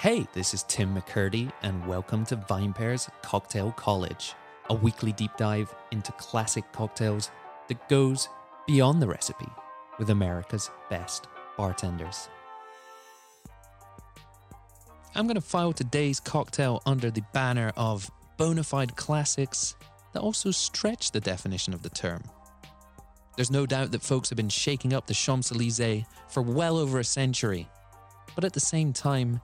[0.00, 4.32] Hey, this is Tim McKirdy, and welcome to VinePair's Cocktail College,
[4.70, 7.30] a weekly deep dive into classic cocktails
[7.68, 8.26] that goes
[8.66, 9.50] beyond the recipe
[9.98, 11.26] with America's best
[11.58, 12.30] bartenders.
[15.14, 19.76] I'm going to file today's cocktail under the banner of bona fide classics
[20.14, 22.22] that also stretch the definition of the term.
[23.36, 27.00] There's no doubt that folks have been shaking up the Champs Elysees for well over
[27.00, 27.68] a century,
[28.34, 29.42] but at the same time,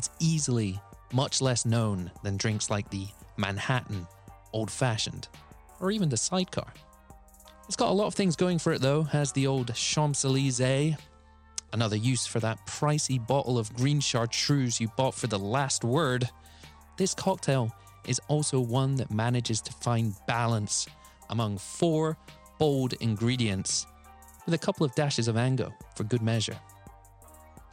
[0.00, 0.80] it's easily
[1.12, 3.06] much less known than drinks like the
[3.36, 4.06] Manhattan,
[4.54, 5.28] Old Fashioned,
[5.78, 6.72] or even the Sidecar.
[7.66, 10.96] It's got a lot of things going for it though, has the old Champs Elysees,
[11.74, 16.30] another use for that pricey bottle of green chartreuse you bought for the last word.
[16.96, 17.70] This cocktail
[18.08, 20.86] is also one that manages to find balance
[21.28, 22.16] among four
[22.58, 23.86] bold ingredients
[24.46, 26.58] with a couple of dashes of Ango for good measure.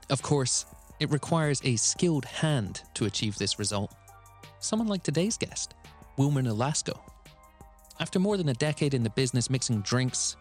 [0.10, 0.66] Of course,
[1.00, 3.94] it requires a skilled hand to achieve this result.
[4.60, 5.76] Someone like today's guest,
[6.18, 7.00] Wilmer Nolasco.
[8.00, 10.36] After more than a decade in the business mixing drinks,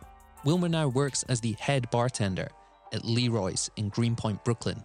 [0.44, 2.48] Wilmer now works as the head bartender
[2.92, 4.84] at Leroy's in Greenpoint, Brooklyn.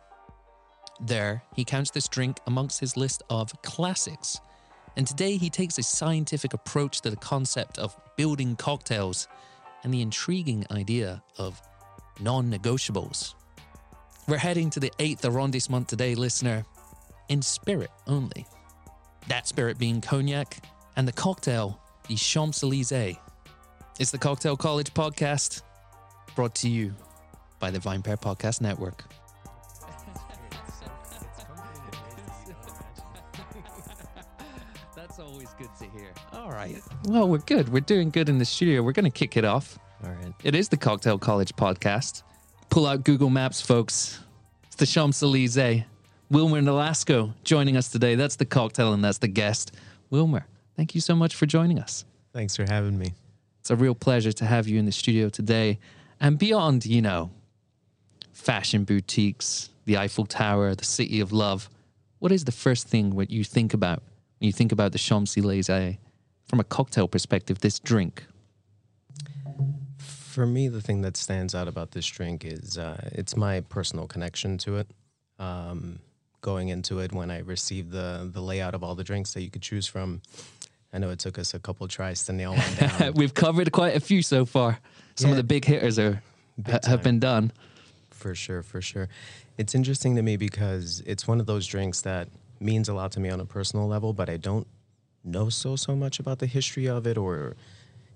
[0.99, 4.39] There, he counts this drink amongst his list of classics,
[4.95, 9.27] and today he takes a scientific approach to the concept of building cocktails
[9.83, 11.61] and the intriguing idea of
[12.19, 13.33] non negotiables.
[14.27, 16.63] We're heading to the 8th arrondissement today, listener,
[17.29, 18.45] in spirit only.
[19.27, 20.63] That spirit being cognac,
[20.95, 23.17] and the cocktail, the Champs Elysees.
[23.99, 25.63] It's the Cocktail College podcast,
[26.35, 26.93] brought to you
[27.59, 29.03] by the VinePair Podcast Network.
[34.95, 36.13] That's always good to hear.
[36.31, 36.81] All right.
[37.05, 37.69] Well, we're good.
[37.69, 38.81] We're doing good in the studio.
[38.81, 39.77] We're going to kick it off.
[40.03, 40.33] All right.
[40.43, 42.23] It is the Cocktail College podcast.
[42.71, 44.21] Pull out Google Maps, folks.
[44.63, 45.83] It's the Champs Elysees.
[46.29, 48.15] Wilmer Nolasco joining us today.
[48.15, 49.75] That's the cocktail and that's the guest.
[50.09, 52.05] Wilmer, thank you so much for joining us.
[52.31, 53.13] Thanks for having me.
[53.59, 55.79] It's a real pleasure to have you in the studio today.
[56.21, 57.31] And beyond, you know,
[58.31, 61.69] fashion boutiques, the Eiffel Tower, the City of Love,
[62.19, 64.01] what is the first thing what you think about
[64.39, 65.97] when you think about the Champs Elysees
[66.45, 68.23] from a cocktail perspective, this drink?
[70.31, 74.07] For me, the thing that stands out about this drink is uh, it's my personal
[74.07, 74.87] connection to it.
[75.39, 75.99] Um,
[76.39, 79.49] going into it, when I received the the layout of all the drinks that you
[79.49, 80.21] could choose from,
[80.93, 83.13] I know it took us a couple tries to nail one down.
[83.15, 84.79] We've covered quite a few so far.
[85.15, 86.23] Some of the big hitters are
[86.61, 87.51] Big ha- have been done.
[88.11, 89.09] For sure, for sure.
[89.57, 92.29] It's interesting to me because it's one of those drinks that
[92.61, 94.67] means a lot to me on a personal level, but I don't
[95.25, 97.57] know so so much about the history of it or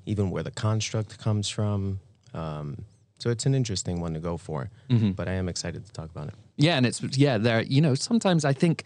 [0.06, 2.00] even where the construct comes from.
[2.36, 2.86] Um,
[3.18, 4.70] so it's an interesting one to go for,
[5.14, 6.34] but I am excited to talk about it.
[6.58, 7.62] Yeah, and it's yeah, there.
[7.62, 8.84] You know, sometimes I think,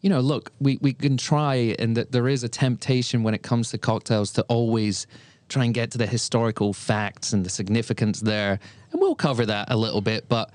[0.00, 3.42] you know, look, we we can try, and that there is a temptation when it
[3.42, 5.06] comes to cocktails to always
[5.48, 8.58] try and get to the historical facts and the significance there,
[8.92, 10.28] and we'll cover that a little bit.
[10.28, 10.50] But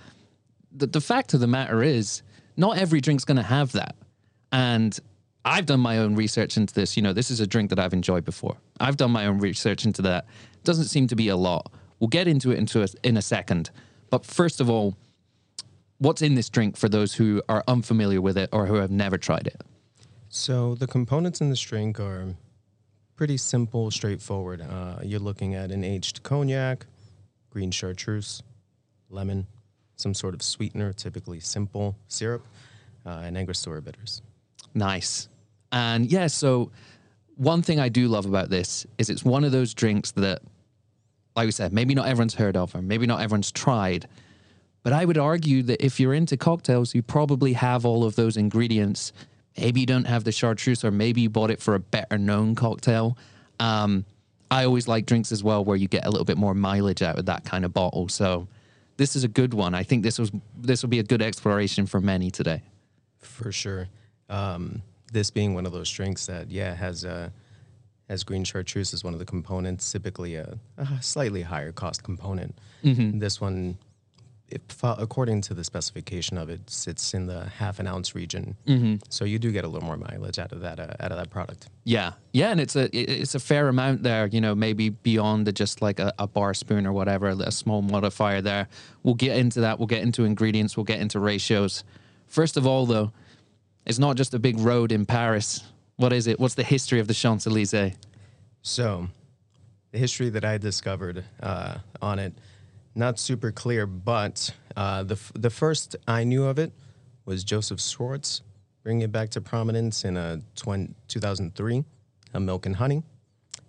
[0.71, 2.23] the the fact of the matter is,
[2.57, 3.95] not every drink's going to have that,
[4.51, 4.99] and.
[5.45, 6.95] I've done my own research into this.
[6.95, 8.55] You know, this is a drink that I've enjoyed before.
[8.79, 10.25] I've done my own research into that.
[10.63, 11.69] Doesn't seem to be a lot.
[11.99, 13.69] We'll get into it into a, in a second.
[14.09, 14.95] But first of all,
[15.97, 19.17] what's in this drink for those who are unfamiliar with it or who have never
[19.17, 19.61] tried it?
[20.29, 22.35] So the components in this drink are
[23.15, 24.61] pretty simple, straightforward.
[24.61, 26.85] Uh, you're looking at an aged cognac,
[27.49, 28.41] green chartreuse,
[29.09, 29.47] lemon,
[29.95, 32.45] some sort of sweetener, typically simple syrup,
[33.05, 34.21] uh, and Angostura bitters.
[34.73, 35.29] Nice.
[35.71, 36.71] And yeah, so
[37.35, 40.41] one thing I do love about this is it's one of those drinks that,
[41.35, 44.07] like we said, maybe not everyone's heard of or maybe not everyone's tried.
[44.83, 48.35] But I would argue that if you're into cocktails, you probably have all of those
[48.35, 49.13] ingredients.
[49.57, 52.53] Maybe you don't have the chartreuse, or maybe you bought it for a better known
[52.55, 53.17] cocktail.
[53.59, 54.05] Um,
[54.51, 57.17] I always like drinks as well where you get a little bit more mileage out
[57.17, 58.09] of that kind of bottle.
[58.09, 58.47] So
[58.97, 59.73] this is a good one.
[59.73, 62.61] I think this was this will be a good exploration for many today.
[63.19, 63.87] For sure.
[64.29, 64.81] Um,
[65.11, 67.29] this being one of those drinks that, yeah, has uh,
[68.09, 72.55] has green chartreuse is one of the components, typically a, a slightly higher cost component.
[73.19, 73.77] This one,
[74.83, 78.55] according to the specification of it, sits in the half an ounce region.
[79.09, 81.29] So you do get a little more mileage out of that uh, out of that
[81.29, 81.69] product.
[81.85, 84.27] Yeah, yeah, and it's a it's a fair amount there.
[84.27, 87.81] You know, maybe beyond the just like a, a bar spoon or whatever, a small
[87.81, 88.67] modifier there.
[89.03, 89.79] We'll get into that.
[89.79, 90.75] We'll get into ingredients.
[90.75, 91.83] We'll get into ratios.
[92.27, 93.11] First of all, though,
[93.85, 95.63] it's not just a big road in Paris.
[95.97, 96.39] What is it?
[96.39, 97.93] What's the history of the Champs Elysees?
[98.61, 99.07] So,
[99.91, 102.33] the history that I discovered uh, on it,
[102.95, 106.71] not super clear, but uh, the f- the first I knew of it
[107.25, 108.41] was Joseph Schwartz
[108.83, 111.83] bringing it back to prominence in a 20, 2003,
[112.33, 113.01] a Milk and Honey.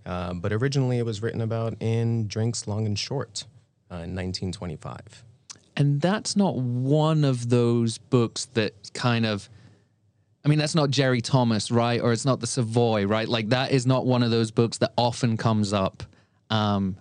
[0.04, 3.44] Uh, but originally it was written about in Drinks Long and Short
[3.90, 5.24] uh, in 1925.
[5.76, 9.48] And that's not one of those books that kind of,
[10.44, 12.00] I mean, that's not Jerry Thomas, right?
[12.00, 13.28] Or it's not the Savoy, right?
[13.28, 16.02] Like that is not one of those books that often comes up.
[16.50, 16.96] Um,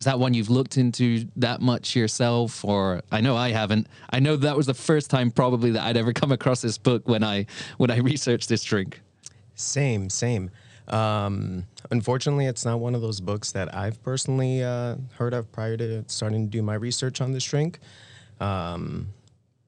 [0.00, 2.64] is that one you've looked into that much yourself?
[2.64, 3.86] Or I know I haven't.
[4.10, 7.06] I know that was the first time probably that I'd ever come across this book
[7.08, 7.46] when I
[7.76, 9.00] when I researched this drink.
[9.54, 10.50] Same, same.
[10.88, 15.76] Um, unfortunately, it's not one of those books that I've personally uh, heard of prior
[15.76, 17.80] to starting to do my research on this drink.
[18.40, 19.08] Um,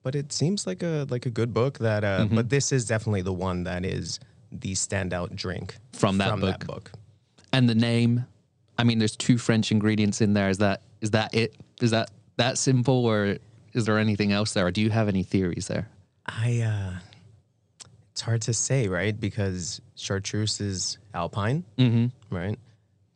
[0.09, 1.77] but it seems like a like a good book.
[1.81, 2.35] That, uh, Mm-hmm.
[2.37, 4.19] but this is definitely the one that is
[4.51, 6.67] the standout drink From that book.
[6.67, 6.93] book.
[7.53, 8.25] And the name,
[8.79, 10.49] I mean, there's two French ingredients in there.
[10.49, 11.55] Is that is that it?
[11.83, 13.37] Is that that simple, or
[13.75, 14.65] is there anything else there?
[14.67, 15.87] Or do you have any theories there?
[16.25, 16.93] I uh,
[18.13, 19.19] it's hard to say, right?
[19.21, 22.35] Because chartreuse is alpine, Mm-hmm.
[22.35, 22.59] right?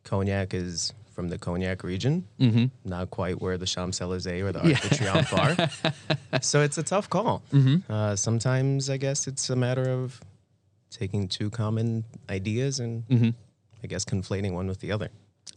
[0.04, 2.66] Cognac is from the Cognac region, mm-hmm.
[2.84, 6.40] not quite where the Champs Elysees or the Arc de Triomphe are.
[6.40, 7.42] so it's a tough call.
[7.52, 7.92] Mm-hmm.
[7.92, 10.20] Uh, sometimes I guess it's a matter of
[10.90, 13.30] taking two common ideas and Mm-hmm.
[13.82, 15.10] I guess conflating one with the other.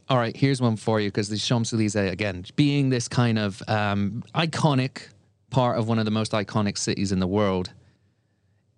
[0.10, 3.62] All right, here's one for you because the Champs Elysees, again, being this kind of
[3.68, 5.10] um, iconic
[5.50, 7.72] part of one of the most iconic cities in the world,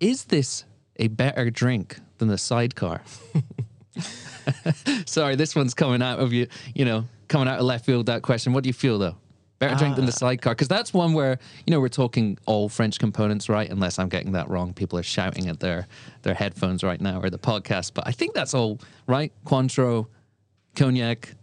[0.00, 0.64] is this
[0.96, 3.02] a better drink than the sidecar?
[5.06, 8.06] Sorry, this one's coming out of you, you know, coming out of left field.
[8.06, 8.52] That question.
[8.52, 9.16] What do you feel though?
[9.58, 10.54] Better drink than the sidecar?
[10.54, 13.68] Because that's one where you know we're talking all French components, right?
[13.68, 15.88] Unless I'm getting that wrong, people are shouting at their
[16.22, 17.92] their headphones right now or the podcast.
[17.94, 18.78] But I think that's all
[19.08, 19.32] right.
[19.44, 20.06] Cointreau,
[20.76, 21.34] cognac,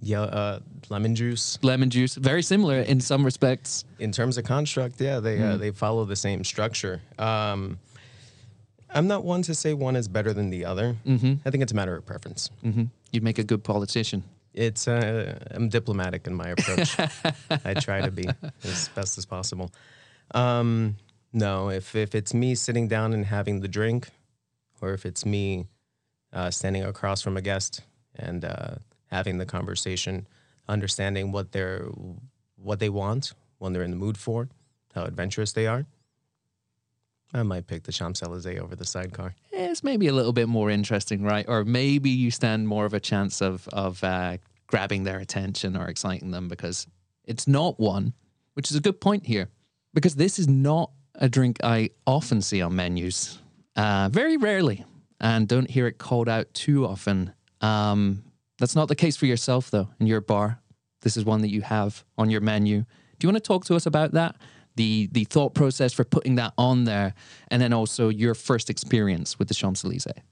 [0.00, 1.58] Yeah, uh, lemon juice.
[1.62, 3.84] lemon juice, very similar in some respects.
[3.98, 5.52] in terms of construct, yeah, they Mm.
[5.52, 7.02] uh, they follow the same structure.
[7.18, 7.78] Um,
[8.94, 10.96] I'm not one to say one is better than the other.
[11.04, 11.34] Mm-hmm.
[11.44, 12.50] I think it's a matter of preference.
[12.62, 14.24] hmm You'd make a good politician.
[14.54, 16.96] It's uh, I'm diplomatic in my approach.
[17.64, 18.28] I try to be
[18.64, 19.70] as best as possible.
[20.32, 20.96] Um,
[21.32, 24.08] no, if if it's me sitting down and having the drink,
[24.80, 25.66] or if it's me
[26.32, 27.82] uh, standing across from a guest
[28.16, 28.76] and uh,
[29.10, 30.26] having the conversation,
[30.68, 31.86] understanding what they're
[32.56, 34.48] what they want, when they're in the mood for,
[34.94, 35.84] how adventurous they are,
[37.34, 39.34] I might pick the Champs Elysees over the sidecar.
[39.50, 41.44] It's maybe a little bit more interesting, right?
[41.48, 44.38] Or maybe you stand more of a chance of of uh,
[44.68, 46.86] grabbing their attention or exciting them because
[47.24, 48.14] it's not one,
[48.54, 49.48] which is a good point here,
[49.92, 53.38] because this is not a drink I often see on menus,
[53.76, 54.84] uh, very rarely,
[55.20, 57.32] and don't hear it called out too often.
[57.60, 58.22] Um,
[58.58, 60.60] that's not the case for yourself, though, in your bar.
[61.00, 62.84] This is one that you have on your menu.
[63.18, 64.36] Do you want to talk to us about that?
[64.76, 67.14] The the thought process for putting that on there,
[67.48, 70.22] and then also your first experience with the Champs Elysees.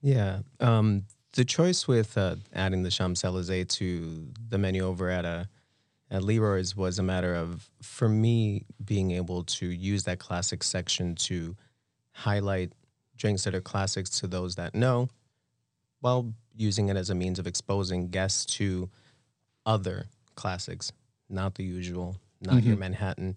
[0.00, 0.40] Yeah.
[0.60, 1.04] Um,
[1.34, 5.48] the choice with uh, adding the Champs Elysees to the menu over at a
[6.10, 11.14] at Leroy's was a matter of for me being able to use that classic section
[11.14, 11.56] to
[12.12, 12.72] highlight
[13.16, 15.08] drinks that are classics to those that know,
[16.00, 18.90] while using it as a means of exposing guests to
[19.64, 20.92] other classics,
[21.30, 23.36] not the usual, not your Manhattan,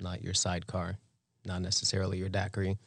[0.00, 0.98] not your sidecar,
[1.44, 2.78] not necessarily your daiquiri,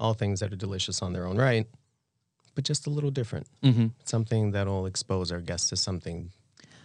[0.00, 1.66] all things that are delicious on their own right
[2.58, 3.46] but just a little different.
[3.62, 3.86] Mm-hmm.
[4.02, 6.32] Something that'll expose our guests to something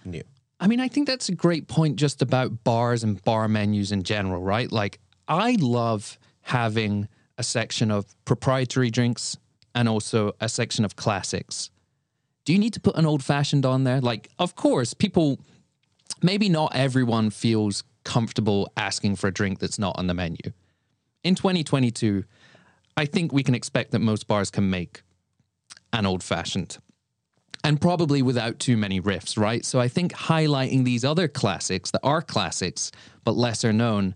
[0.05, 0.21] new.
[0.59, 4.03] I mean, I think that's a great point just about bars and bar menus in
[4.03, 4.71] general, right?
[4.71, 7.07] Like, I love having
[7.39, 9.35] a section of proprietary drinks
[9.73, 11.71] and also a section of classics.
[12.45, 13.99] Do you need to put an old fashioned on there?
[13.99, 15.39] Like, of course, people,
[16.21, 20.51] maybe not everyone feels comfortable asking for a drink that's not on the menu.
[21.23, 22.23] In 2022,
[22.97, 25.03] I think we can expect that most bars can make
[25.91, 26.77] an old fashioned
[27.63, 29.63] and probably without too many riffs, right?
[29.63, 32.91] So I think highlighting these other classics that are classics
[33.23, 34.15] but lesser known,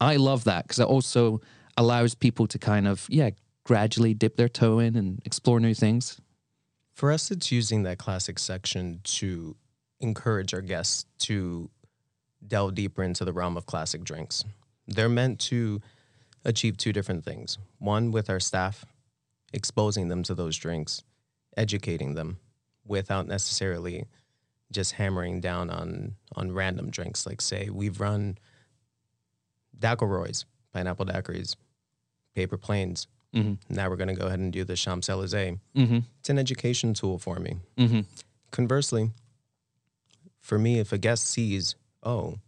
[0.00, 1.40] I love that because it also
[1.76, 3.30] allows people to kind of, yeah,
[3.64, 6.20] gradually dip their toe in and explore new things.
[6.94, 9.56] For us, it's using that classic section to
[10.00, 11.68] encourage our guests to
[12.46, 14.44] delve deeper into the realm of classic drinks.
[14.86, 15.80] They're meant to
[16.44, 18.84] achieve two different things one, with our staff,
[19.52, 21.02] exposing them to those drinks,
[21.56, 22.38] educating them
[22.84, 24.06] without necessarily
[24.72, 27.26] just hammering down on on random drinks.
[27.26, 28.38] Like say we've run
[29.78, 31.56] Daiquiris, pineapple daiquiris,
[32.34, 33.06] paper planes.
[33.34, 33.74] Mm-hmm.
[33.74, 35.58] Now we're going to go ahead and do the Champs Elysees.
[35.76, 35.98] Mm-hmm.
[36.20, 37.56] It's an education tool for me.
[37.76, 38.00] Mm-hmm.
[38.50, 39.10] Conversely,
[40.40, 41.74] for me, if a guest sees,
[42.06, 42.38] oh,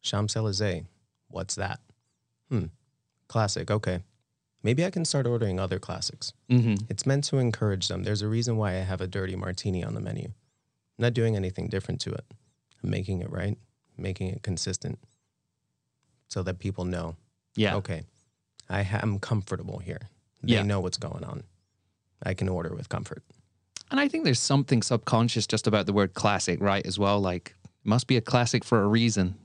[0.00, 0.84] Champs Elysees,
[1.28, 1.80] what's that?
[2.48, 2.66] Hmm,
[3.28, 3.70] classic.
[3.70, 4.00] Okay,
[4.62, 6.32] maybe I can start ordering other classics.
[6.50, 6.84] Mm-hmm.
[6.88, 8.04] It's meant to encourage them.
[8.04, 10.26] There's a reason why I have a dirty martini on the menu.
[10.26, 12.24] I'm not doing anything different to it.
[12.82, 13.58] I'm making it right,
[13.98, 14.98] making it consistent
[16.28, 17.16] so that people know,
[17.56, 17.74] Yeah.
[17.76, 18.04] okay,
[18.68, 20.08] I am comfortable here.
[20.42, 20.62] They Yeah.
[20.62, 21.42] know what's going on.
[22.22, 23.22] I can order with comfort.
[23.90, 26.86] And I think there's something subconscious just about the word classic, right?
[26.86, 29.36] As well, like must be a classic for a reason.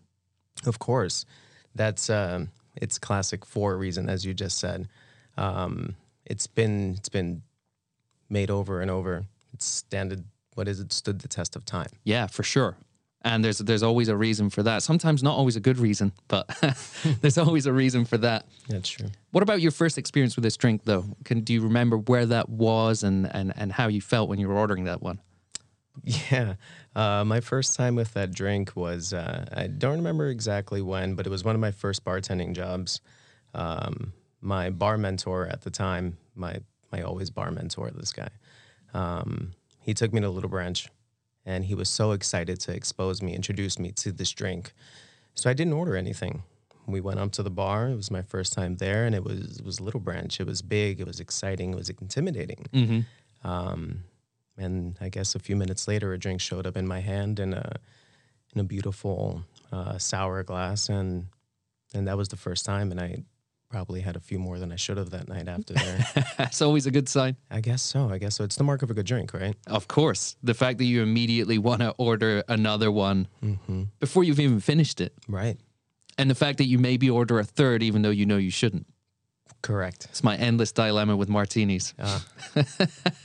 [0.65, 1.25] Of course,
[1.74, 4.88] that's um, it's classic for a reason, as you just said.
[5.38, 7.44] Um, it's been it's been
[8.30, 9.25] made over and over.
[9.54, 10.24] It's standard.
[10.56, 10.94] What is it?
[10.94, 11.89] Stood the test of time.
[12.04, 12.77] Yeah, for sure.
[13.22, 14.84] And there's there's always a reason for that.
[14.84, 16.48] Sometimes not always a good reason, but
[17.22, 18.46] there's always a reason for that.
[18.70, 19.08] That's true.
[19.32, 21.06] What about your first experience with this drink, though?
[21.24, 24.48] Can do you remember where that was and and and how you felt when you
[24.48, 25.20] were ordering that one?
[26.04, 26.56] Yeah,
[26.96, 31.28] uh, my first time with that drink was uh, I don't remember exactly when, but
[31.28, 33.02] it was one of my first bartending jobs.
[33.54, 36.60] Um, my bar mentor at the time, my
[36.92, 38.30] my always bar mentor, this guy,
[38.94, 40.88] um, he took me to Little Branch,
[41.46, 44.74] and he was so excited to expose me, introduce me to this drink.
[45.34, 46.44] So I didn't order anything.
[46.88, 47.90] We went up to the bar.
[47.90, 50.40] It was my first time there, and it was it was Little Branch.
[50.40, 51.02] It was big.
[51.02, 51.74] It was exciting.
[51.74, 52.68] It was intimidating.
[52.72, 53.48] Mm-hmm.
[53.48, 54.04] Um,
[54.58, 57.54] and I guess a few minutes later, a drink showed up in my hand in
[57.54, 57.74] a
[58.54, 61.28] in a beautiful uh, sour glass, and
[61.94, 62.92] and that was the first time.
[62.92, 63.24] And I
[63.70, 66.06] probably had a few more than I should have that night after there.
[66.38, 67.36] That's always a good sign.
[67.52, 68.10] I guess so.
[68.10, 68.44] I guess so.
[68.46, 69.56] It's the mark of a good drink, right?
[69.68, 73.84] Of course, the fact that you immediately want to order another one Mm-hmm.
[74.00, 75.58] before you've even finished it, Right.
[76.18, 78.88] and the fact that you maybe order a third even though you know you shouldn't.
[79.66, 80.06] Correct.
[80.12, 81.96] It's my endless dilemma with martinis.
[81.98, 82.20] Uh,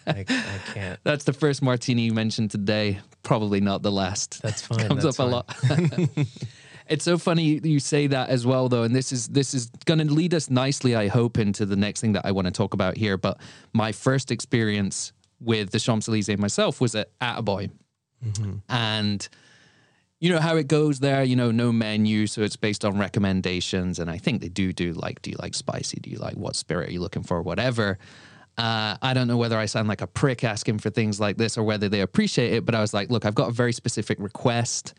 [0.07, 0.99] I, I can't.
[1.05, 3.01] That's the first martini you mentioned today.
[3.23, 4.41] Probably not the last.
[4.41, 4.89] That's fine.
[4.89, 5.55] Comes that's up a lot.
[6.89, 9.99] it's so funny you say that as well, though, and this is this is going
[9.99, 12.73] to lead us nicely, I hope, into the next thing that I want to talk
[12.73, 13.19] about here.
[13.19, 13.39] But
[13.75, 17.71] my first experience with the Champs Elysees myself was at Attaboy,
[18.71, 19.29] and
[20.21, 21.25] you know how it goes there.
[21.25, 24.93] You know, no menu, so it's based on recommendations, and I think they do do
[24.93, 25.99] like, do you like spicy?
[26.01, 27.43] Do you like what spirit are you looking for?
[27.43, 27.99] Whatever.
[28.59, 31.57] Uh, I don't know whether I sound like a prick asking for things like this
[31.57, 34.19] or whether they appreciate it, but I was like, look, I've got a very specific
[34.21, 34.93] request.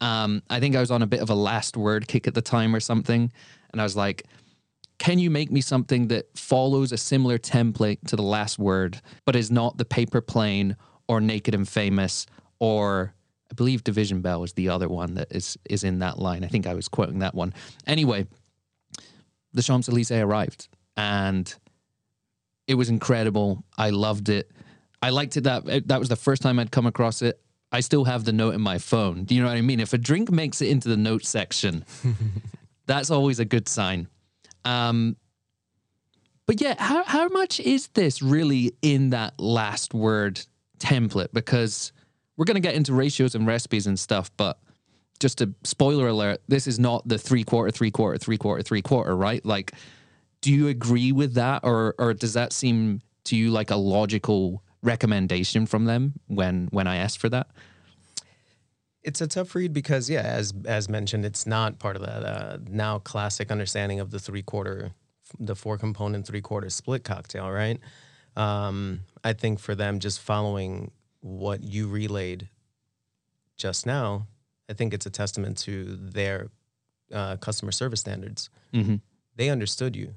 [0.00, 2.40] Um, I think I was on a bit of a last word kick at the
[2.40, 3.30] time or something.
[3.72, 4.24] And I was like,
[4.98, 9.36] can you make me something that follows a similar template to the last word, but
[9.36, 12.26] is not the paper plane or naked and famous
[12.58, 13.12] or
[13.54, 16.42] I believe Division Bell is the other one that is is in that line.
[16.42, 17.54] I think I was quoting that one.
[17.86, 18.26] Anyway,
[19.52, 21.54] the Champs Elysees arrived and
[22.66, 23.64] it was incredible.
[23.78, 24.50] I loved it.
[25.00, 27.40] I liked it that that was the first time I'd come across it.
[27.70, 29.22] I still have the note in my phone.
[29.22, 29.78] Do you know what I mean?
[29.78, 31.84] If a drink makes it into the note section,
[32.86, 34.08] that's always a good sign.
[34.64, 35.16] Um,
[36.46, 40.40] but yeah, how how much is this really in that last word
[40.80, 41.32] template?
[41.32, 41.92] Because
[42.36, 44.58] we're gonna get into ratios and recipes and stuff, but
[45.20, 48.82] just a spoiler alert, this is not the three quarter, three quarter, three quarter, three
[48.82, 49.44] quarter, right?
[49.44, 49.72] Like,
[50.40, 54.62] do you agree with that, or or does that seem to you like a logical
[54.82, 57.48] recommendation from them when when I asked for that?
[59.02, 62.58] It's a tough read because, yeah, as as mentioned, it's not part of that uh,
[62.68, 64.92] now classic understanding of the three quarter,
[65.38, 67.80] the four component three quarter split cocktail, right?
[68.36, 70.90] Um, I think for them, just following
[71.24, 72.48] what you relayed
[73.56, 74.26] just now,
[74.68, 76.48] I think it's a testament to their
[77.12, 78.50] uh, customer service standards.
[78.74, 78.96] Mm-hmm.
[79.36, 80.14] They understood you,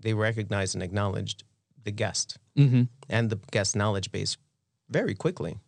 [0.00, 1.44] they recognized and acknowledged
[1.84, 2.82] the guest Mm-hmm.
[3.08, 4.36] and the guest knowledge base
[4.88, 5.58] very quickly.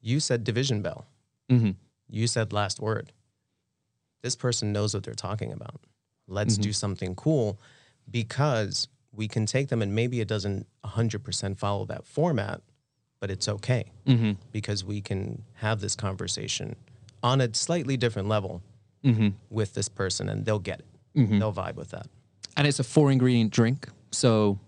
[0.00, 1.06] You said division bell
[1.50, 1.70] Mm-hmm.
[2.08, 3.12] you said last word.
[4.22, 5.80] This person knows what they're talking about.
[6.26, 6.62] Let's Mhm.
[6.62, 7.58] do something cool
[8.10, 12.62] because we can take them and maybe it doesn't 100% follow that format,
[13.20, 14.32] but it's okay Mm-hmm.
[14.50, 16.74] because we can have this conversation
[17.22, 18.62] on a slightly different level
[19.04, 19.28] Mm-hmm.
[19.48, 20.86] with this person and they'll get it.
[21.16, 21.38] Mhm.
[21.38, 22.06] They'll vibe with that.
[22.56, 23.88] and it's a four ingredient drink.
[24.10, 24.58] So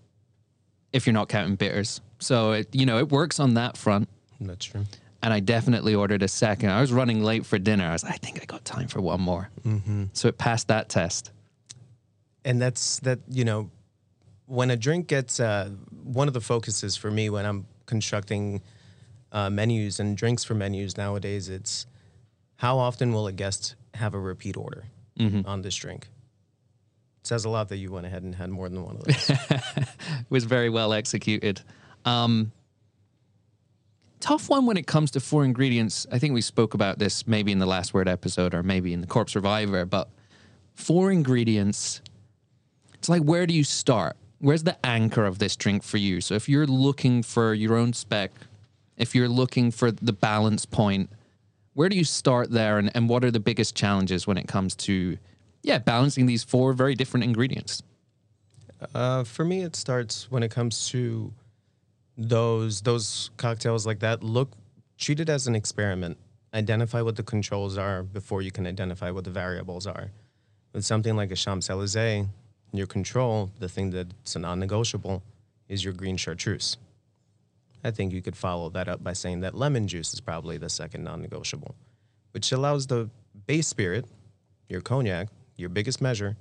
[0.91, 4.07] if you're not counting bitters, so it, you know it works on that front.
[4.41, 4.85] That's true.
[5.21, 6.69] And I definitely ordered a second.
[6.71, 7.85] I was running late for dinner.
[7.87, 9.49] I was, I think I got time for one more.
[9.65, 10.05] Mm-hmm.
[10.13, 11.31] So it passed that test.
[12.43, 13.69] and that's that you know
[14.47, 15.69] when a drink gets uh,
[16.03, 18.61] one of the focuses for me when i'm constructing
[19.31, 21.85] uh, menus and drinks for menus nowadays it's
[22.57, 24.85] how often will a guest have a repeat order
[25.45, 26.07] on this drink
[27.21, 29.29] it says a lot that you went ahead and had more than one of those
[29.29, 29.87] It
[30.29, 31.61] was very well executed.
[32.03, 32.51] Um,
[34.19, 36.05] tough one when it comes to four ingredients.
[36.11, 39.01] I think we spoke about this maybe in the last word episode or maybe in
[39.01, 40.09] the Corpse Reviver, but
[40.75, 42.01] four ingredients.
[42.95, 44.17] It's like where do you start?
[44.43, 46.19] Where's the anchor of this drink for you?
[46.19, 48.31] So if you're looking for your own spec,
[48.97, 51.09] if you're looking for the balance point,
[51.73, 54.75] where do you start there and, and what are the biggest challenges when it comes
[54.75, 55.17] to
[55.63, 57.81] yeah, balancing these four very different ingredients?
[58.93, 61.31] Uh, for me, it starts when it comes to
[62.17, 64.21] those those cocktails like that.
[64.21, 64.51] Look,
[64.97, 66.17] treat it as an experiment.
[66.53, 70.11] Identify what the controls are before you can identify what the variables are.
[70.73, 72.25] With something like a Champs Elysees,
[72.77, 75.23] your control, the thing that's a non-negotiable,
[75.69, 76.77] is your green chartreuse.
[77.83, 80.69] I think you could follow that up by saying that lemon juice is probably the
[80.69, 81.75] second non-negotiable,
[82.31, 83.09] which allows the
[83.45, 84.05] base spirit,
[84.69, 85.27] your cognac,
[85.57, 86.37] your biggest measure,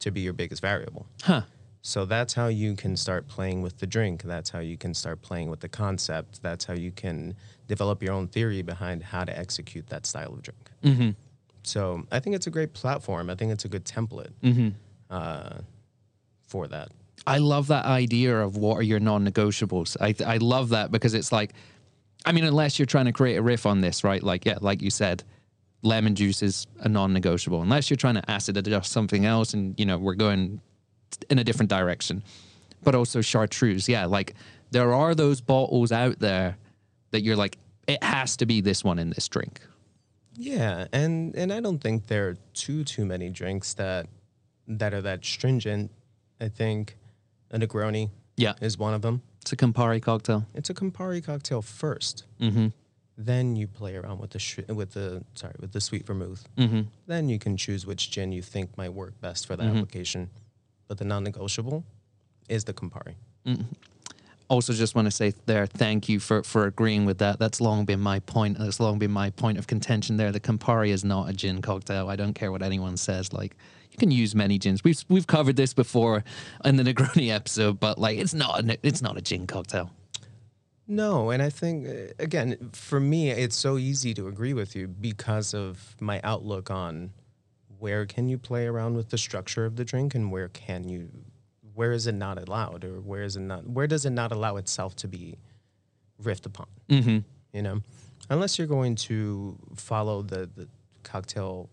[0.00, 1.06] to be your biggest variable.
[1.22, 1.42] Huh.
[1.82, 4.22] So that's how you can start playing with the drink.
[4.22, 6.42] That's how you can start playing with the concept.
[6.42, 7.34] That's how you can
[7.66, 10.70] develop your own theory behind how to execute that style of drink.
[10.84, 11.10] Mm-hmm.
[11.64, 13.30] So I think it's a great platform.
[13.30, 14.68] I think it's a good template Mm-hmm.
[15.12, 15.60] Uh,
[16.48, 16.88] for that.
[17.26, 19.96] I love that idea of what are your non-negotiables.
[20.00, 21.52] I I love that because it's like,
[22.26, 24.22] I mean, unless you're trying to create a riff on this, right?
[24.22, 25.22] Like, yeah, like you said,
[25.82, 27.62] lemon juice is a non-negotiable.
[27.62, 30.60] Unless you're trying to acid adjust something else, and you know we're going
[31.30, 32.24] in a different direction.
[32.82, 34.34] But also chartreuse, yeah, like
[34.72, 36.56] there are those bottles out there
[37.12, 39.60] that you're like, it has to be this one in this drink.
[40.34, 44.08] Yeah, and and I don't think there are too too many drinks that
[44.68, 45.90] that are that stringent.
[46.40, 46.96] I think
[47.50, 49.22] a Negroni Yeah, is one of them.
[49.42, 50.46] it's a Campari cocktail.
[50.54, 52.66] It's a Campari cocktail 1st Mm-hmm.
[53.18, 56.48] Then you play around with the sh- with the sorry with the sweet vermouth.
[56.56, 56.80] Mm-hmm.
[57.06, 59.76] Then you can choose which gin you think might work best for that Mhm.
[59.76, 60.30] application.
[60.88, 61.84] But the non-negotiable
[62.48, 63.14] is the Campari.
[64.48, 67.84] also just want to say there thank you for for agreeing with that that's long
[67.84, 71.28] been my point that's long been my point of contention there the campari is not
[71.28, 73.56] a gin cocktail i don't care what anyone says like
[73.92, 74.82] you can use many gins.
[74.82, 76.24] We've we've covered this before
[76.64, 79.90] in the negroni episode but like it's not a, it's not a gin cocktail.
[80.88, 84.88] No, and I think uh, again for me it's so easy to agree with you
[84.88, 87.12] because of my outlook on
[87.78, 91.08] where can you play around with the structure of the drink and where can you
[91.74, 94.56] where is it not allowed or where is it not where does it not allow
[94.56, 95.36] itself to be
[96.22, 96.66] riffed upon?
[96.88, 97.18] Mm-hmm.
[97.52, 97.80] you know
[98.30, 100.68] unless you're going to follow the the
[101.02, 101.68] cocktail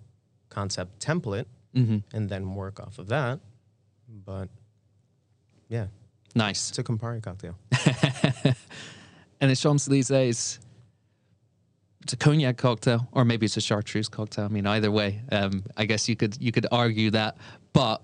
[0.50, 1.98] concept template Mm-hmm.
[2.16, 3.40] and then work off of that.
[4.26, 4.50] But
[5.68, 5.88] yeah.
[6.34, 6.70] Nice.
[6.70, 7.56] It's a Campari cocktail.
[9.42, 10.60] And the champs-elysees
[12.04, 14.46] it's a cognac cocktail or maybe it's a chartreuse cocktail.
[14.46, 17.38] I mean either way um, i guess you could you could argue that.
[17.72, 18.02] But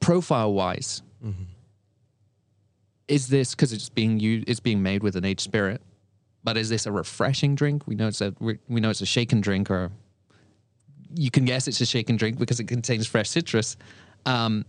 [0.00, 1.02] profile wise
[3.06, 5.82] is this because it's being used it's being made with an aged spirit
[6.44, 7.86] but is this a refreshing drink?
[7.86, 9.90] We know it's a we know it's a shaken drink or
[11.14, 13.76] you can guess it's a shaken drink because it contains fresh citrus.
[14.26, 14.64] Um,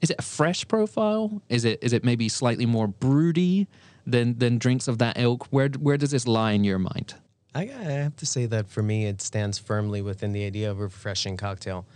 [0.00, 1.42] is it a fresh profile?
[1.48, 3.68] Is it is it maybe slightly more broody
[4.06, 5.46] than than drinks of that ilk?
[5.50, 7.14] Where where does this lie in your mind?
[7.54, 10.80] I, I have to say that for me, it stands firmly within the idea of
[10.80, 11.86] a refreshing cocktail.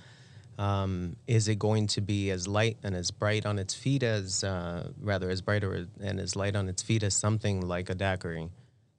[0.57, 4.43] Um, is it going to be as light and as bright on its feet as,
[4.43, 7.95] uh, rather, as bright or, and as light on its feet as something like a
[7.95, 8.49] daiquiri,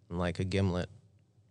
[0.10, 0.90] like a gimlet?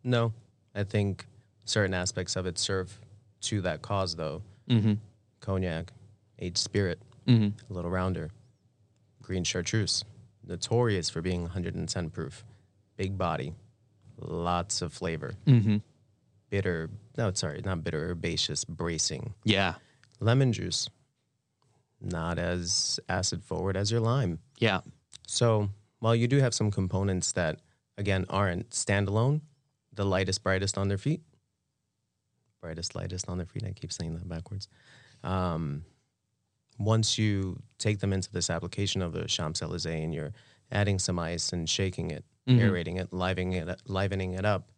[0.03, 0.33] No,
[0.75, 1.27] I think
[1.65, 2.99] certain aspects of it serve
[3.43, 4.43] to that cause, though.
[4.69, 4.95] mm-hmm.
[5.41, 5.93] Cognac,
[6.39, 7.71] aged spirit, Mm-hmm.
[7.71, 8.31] a little rounder.
[9.23, 10.05] Green chartreuse,
[10.47, 12.45] notorious for being 110 proof,
[12.97, 13.53] big body,
[14.19, 15.77] lots of flavor Mm-hmm.
[16.51, 16.89] bitter.
[17.17, 19.35] No, sorry, not bitter, herbaceous, bracing.
[19.45, 19.75] yeah
[20.21, 20.89] Lemon juice,
[22.01, 24.39] not as acid forward as your lime.
[24.59, 24.81] yeah
[25.27, 25.69] So
[26.01, 27.61] while you do have some components that,
[27.99, 29.41] again, aren't standalone,
[29.93, 31.21] the lightest, brightest on their feet,
[32.61, 33.65] brightest, lightest on their feet.
[33.65, 34.69] I keep saying that backwards.
[35.23, 35.85] Um,
[36.79, 40.33] once you take them into this application of the Champs Elysees and you're
[40.71, 42.61] adding some ice and shaking it, Mhm.
[42.61, 44.71] aerating it, livening it, livening it up,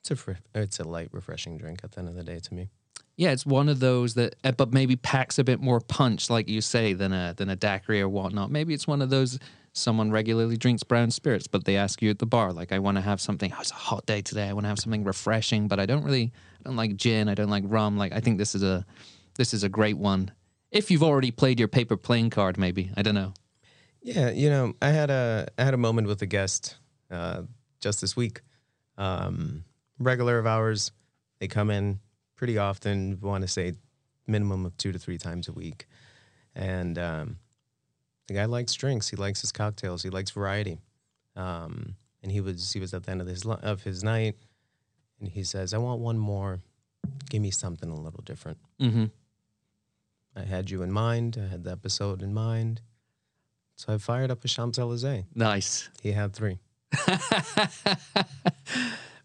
[0.00, 2.54] it's a fr- it's a light, refreshing drink at the end of the day to
[2.54, 2.70] me.
[3.16, 6.48] Yeah, it's one of those that, uh, but maybe packs a bit more punch, like
[6.48, 8.50] you say, than a than a daiquiri or whatnot.
[8.50, 9.38] Maybe it's one of those
[9.72, 12.96] someone regularly drinks brown spirits, but they ask you at the bar, like, I want
[12.96, 13.52] to have something.
[13.52, 14.48] Oh, it's a hot day today.
[14.48, 17.28] I want to have something refreshing, but I don't really, I don't like gin.
[17.28, 17.96] I don't like rum.
[17.96, 18.84] Like, I think this is a,
[19.36, 20.32] this is a great one.
[20.70, 23.34] If you've already played your paper playing card, maybe I don't know.
[24.02, 26.76] Yeah, you know, I had a I had a moment with a guest
[27.10, 27.42] uh,
[27.80, 28.40] just this week.
[28.96, 29.64] Um,
[29.98, 30.92] regular of ours,
[31.38, 32.00] they come in
[32.36, 33.18] pretty often.
[33.20, 33.74] Want to say
[34.26, 35.86] minimum of two to three times a week,
[36.54, 37.38] and um,
[38.30, 39.08] the guy likes drinks.
[39.08, 40.04] He likes his cocktails.
[40.04, 40.78] He likes variety.
[41.34, 44.36] Um, and he was he was at the end of his of his night,
[45.18, 46.60] and he says, "I want one more.
[47.28, 49.06] Give me something a little different." Mm-hmm.
[50.36, 51.40] I had you in mind.
[51.42, 52.82] I had the episode in mind.
[53.74, 55.24] So I fired up a Champs Elysees.
[55.34, 55.88] Nice.
[56.00, 56.60] He had three.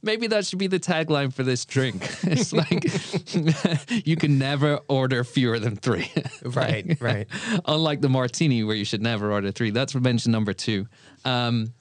[0.05, 2.07] Maybe that should be the tagline for this drink.
[2.23, 2.85] It's like
[4.05, 6.11] you can never order fewer than three.
[6.43, 7.27] Right, right.
[7.65, 9.71] Unlike the martini, where you should never order three.
[9.71, 10.87] That's mention number two.
[11.23, 11.73] Um,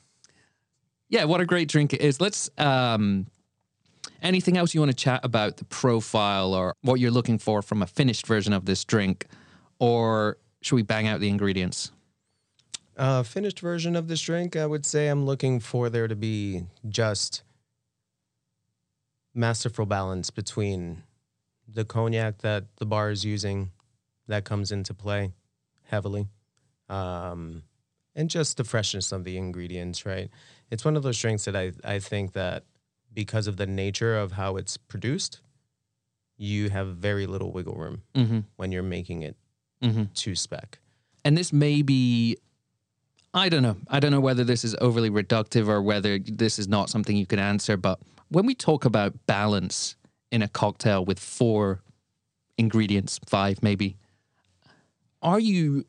[1.11, 2.21] yeah, what a great drink it is.
[2.21, 2.51] Let's.
[2.57, 3.27] Um,
[4.23, 7.83] anything else you want to chat about the profile or what you're looking for from
[7.83, 9.27] a finished version of this drink,
[9.79, 11.93] or should we bang out the ingredients?
[12.97, 16.63] Uh, finished version of this drink, I would say I'm looking for there to be
[16.89, 17.43] just
[19.35, 21.03] masterful balance between
[21.68, 23.70] the cognac that the bar is using
[24.29, 25.33] that comes into play
[25.85, 26.29] heavily
[26.88, 27.62] um,
[28.14, 30.31] and just the freshness of the ingredients right
[30.70, 32.64] it's one of those drinks that I, I think that
[33.12, 35.40] because of the nature of how it's produced
[36.37, 38.40] you have very little wiggle room Mm-hmm.
[38.57, 39.37] when you're making it
[39.83, 40.05] Mm-hmm.
[40.14, 40.79] to spec
[41.25, 42.37] and this may be
[43.35, 46.68] i don't know i don't know whether this is overly reductive or whether this is
[46.68, 47.99] not something you can answer but
[48.35, 49.97] when we talk about balance
[50.31, 51.83] in a cocktail with four
[52.59, 53.97] ingredients five maybe
[55.23, 55.85] are you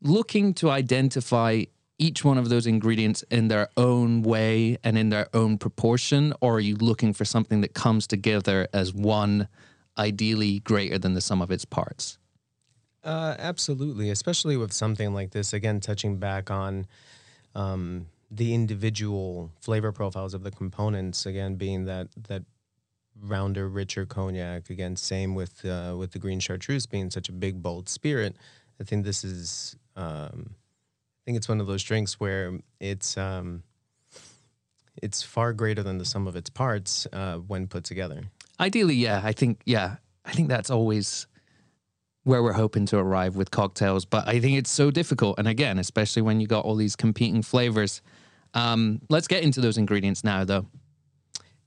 [0.00, 1.64] looking to identify
[1.98, 6.56] each one of those ingredients in their own way and in their own proportion or
[6.56, 9.48] are you looking for something that comes together as one
[9.96, 12.18] ideally greater than the sum of its parts
[13.04, 15.52] Uh, absolutely, especially with something like this.
[15.52, 16.86] Again, touching back on
[17.54, 21.26] um, the individual flavor profiles of the components.
[21.26, 22.42] Again, being that that
[23.20, 24.70] rounder, richer cognac.
[24.70, 28.36] Again, same with uh, with the green chartreuse being such a big, bold spirit.
[28.80, 29.76] I think this is.
[29.96, 33.62] Um, I think it's one of those drinks where it's um,
[35.02, 38.24] it's far greater than the sum of its parts uh, when put together.
[38.60, 39.20] Ideally, yeah.
[39.24, 41.26] I think, yeah, I think that's always
[42.22, 44.04] where we're hoping to arrive with cocktails.
[44.04, 45.38] But I think it's so difficult.
[45.38, 48.00] And again, especially when you got all these competing flavors.
[48.54, 50.66] Um, let's get into those ingredients now, though.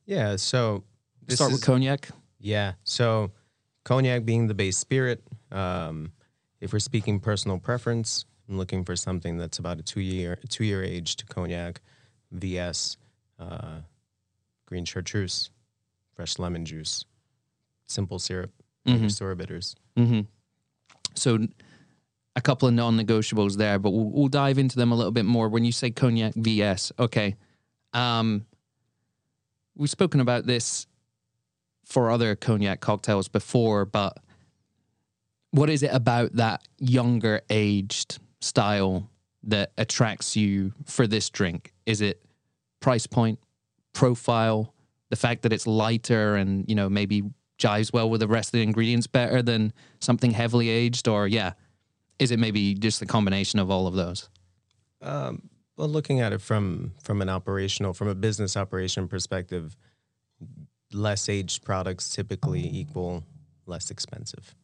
[0.06, 0.36] Yeah.
[0.38, 0.84] So
[1.30, 2.10] Start is- with cognac.
[2.40, 2.74] Yeah.
[2.84, 3.32] So
[3.84, 5.22] cognac being the base spirit,
[5.52, 6.12] um,
[6.62, 10.64] if we're speaking personal preference, I'm looking for something that's about a two year two
[10.64, 11.82] year aged cognac,
[12.32, 12.98] VS,
[13.40, 13.82] uh,
[14.66, 15.50] green chartreuse,
[16.16, 17.04] fresh lemon juice,
[17.88, 18.52] simple syrup,
[18.86, 19.12] Mhm.
[19.12, 19.76] store bitters.
[19.98, 20.22] hmm
[21.16, 21.48] So
[22.38, 25.50] a couple of non-negotiables there, but we'll, we'll dive into them a little bit more.
[25.50, 27.36] When you say cognac VS, okay.
[27.94, 28.46] Um,
[29.76, 30.86] we've spoken about this
[31.84, 34.20] for other cognac cocktails before, but
[35.50, 39.10] what is it about that younger aged style
[39.44, 41.74] that attracts you for this drink?
[41.88, 42.24] Is it
[42.82, 43.40] price point,
[43.94, 44.76] profile,
[45.10, 47.24] the fact that it's lighter and, you know, maybe
[47.58, 51.54] jives well with the rest of the ingredients better than something heavily aged or yeah
[52.20, 54.30] is it maybe just the combination of all of those
[55.02, 59.78] Um, well, looking at it from from an operational, from a business operation perspective,
[60.92, 63.24] less aged products typically equal
[63.68, 64.56] less expensive.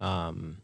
[0.00, 0.58] Um,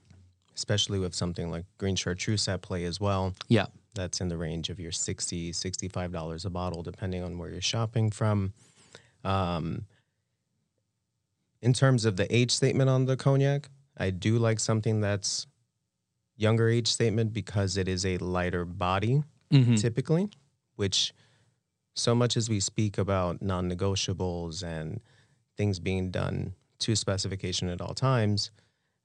[0.54, 3.34] especially with something like green chartreuse at play as well.
[3.48, 7.60] yeah That's in the range of your 60 $65 a bottle, depending on where you're
[7.62, 8.52] shopping from.
[9.24, 9.86] Um,
[11.62, 15.46] in terms of the age statement on the cognac, I do like something that's
[16.42, 19.76] younger age statement because it is a lighter body mm-hmm.
[19.76, 20.28] typically,
[20.76, 21.12] which
[21.94, 25.00] so much as we speak about non negotiables and
[25.56, 28.50] things being done to specification at all times,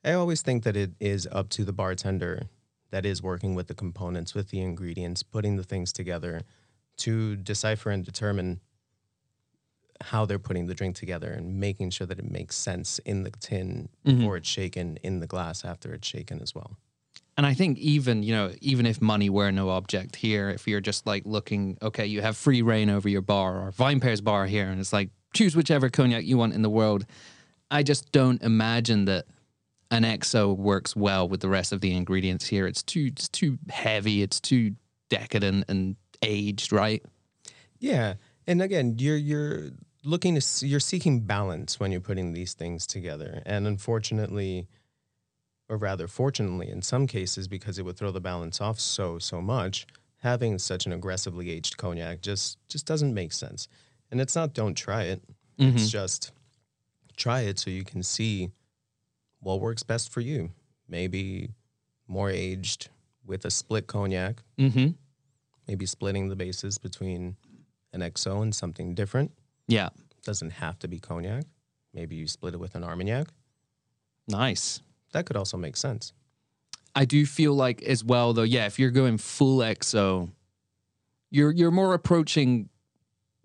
[0.04, 2.44] I always think that it is up to the bartender
[2.92, 6.42] that is working with the components, with the ingredients, putting the things together
[6.98, 8.62] to decipher and determine
[10.02, 13.32] how they're putting the drink together and making sure that it makes sense in the
[13.32, 14.18] tin Mhm.
[14.20, 16.78] before it's shaken, in the glass after it's shaken as well.
[17.38, 20.82] And i think even you know even if money were no object here if you're
[20.82, 24.68] just like looking okay you have free reign over your bar or VinePair's bar here
[24.68, 27.06] and it's like choose whichever cognac you want in the world.
[27.70, 29.26] I just don't imagine that
[29.92, 32.68] an XO works well with the rest of the ingredients here.
[32.68, 34.76] It's too it's too heavy it's too
[35.10, 37.04] decadent and aged right?
[37.80, 38.16] Yeah,
[38.48, 39.70] and again, you're you're
[40.04, 44.68] looking to you're seeking balance when you're putting these things together, and unfortunately,
[45.70, 49.42] or rather, fortunately, in some cases, because it would throw the balance off so so
[49.42, 49.86] much,
[50.22, 53.68] having such an aggressively aged cognac just just doesn't make sense.
[54.12, 55.22] And it's not don't try it;
[55.58, 56.32] it's just
[57.18, 58.52] try it so you can see
[59.40, 60.52] what works best for you.
[60.88, 61.50] Maybe
[62.08, 62.90] more aged
[63.26, 64.90] with a split cognac, mm-hmm
[65.68, 67.36] maybe splitting the bases between
[67.92, 69.32] an XO and something different.
[69.68, 69.90] yeah
[70.24, 71.44] Doesn't have to be cognac.
[71.94, 73.28] Maybe you split it with an Armagnac.
[74.30, 74.82] nice
[75.14, 76.14] That could also make sense.
[76.96, 80.32] I do feel like as well though, yeah, if you're going full XO,
[81.30, 82.70] you're you're more approaching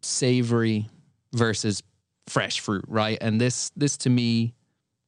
[0.02, 0.88] savory
[1.32, 1.82] versus
[2.26, 3.18] fresh fruit, right?
[3.20, 4.54] And this this to me,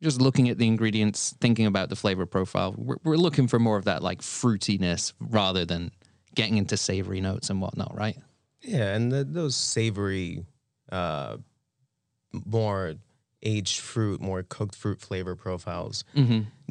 [0.03, 3.77] just looking at the ingredients, thinking about the flavor profile, we're, we're looking for more
[3.77, 5.91] of that like fruitiness rather than
[6.35, 8.19] getting into savory notes and whatnot, right?
[8.61, 10.45] Yeah, and the, those savory,
[10.91, 11.37] uh,
[12.33, 12.95] more
[13.45, 16.05] aged fruit, more cooked fruit flavor profiles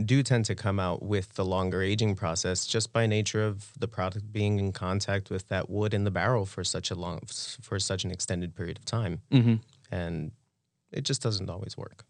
[0.04, 3.88] do tend to come out with the longer aging process just by nature of the
[3.88, 7.20] product being in contact with that wood in the barrel for such a long
[7.62, 9.22] for such an extended period of time.
[9.32, 9.56] Mm-hmm.
[9.92, 10.32] And
[10.92, 12.06] it just doesn't always work.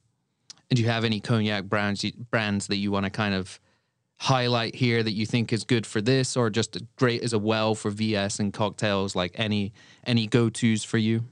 [0.69, 3.59] And do you have any cognac brands brands that you want to kind of
[4.17, 7.75] highlight here that you think is good for this, or just great as a well
[7.75, 9.15] for VS and cocktails?
[9.15, 9.73] Like any
[10.05, 11.25] any go tos for you?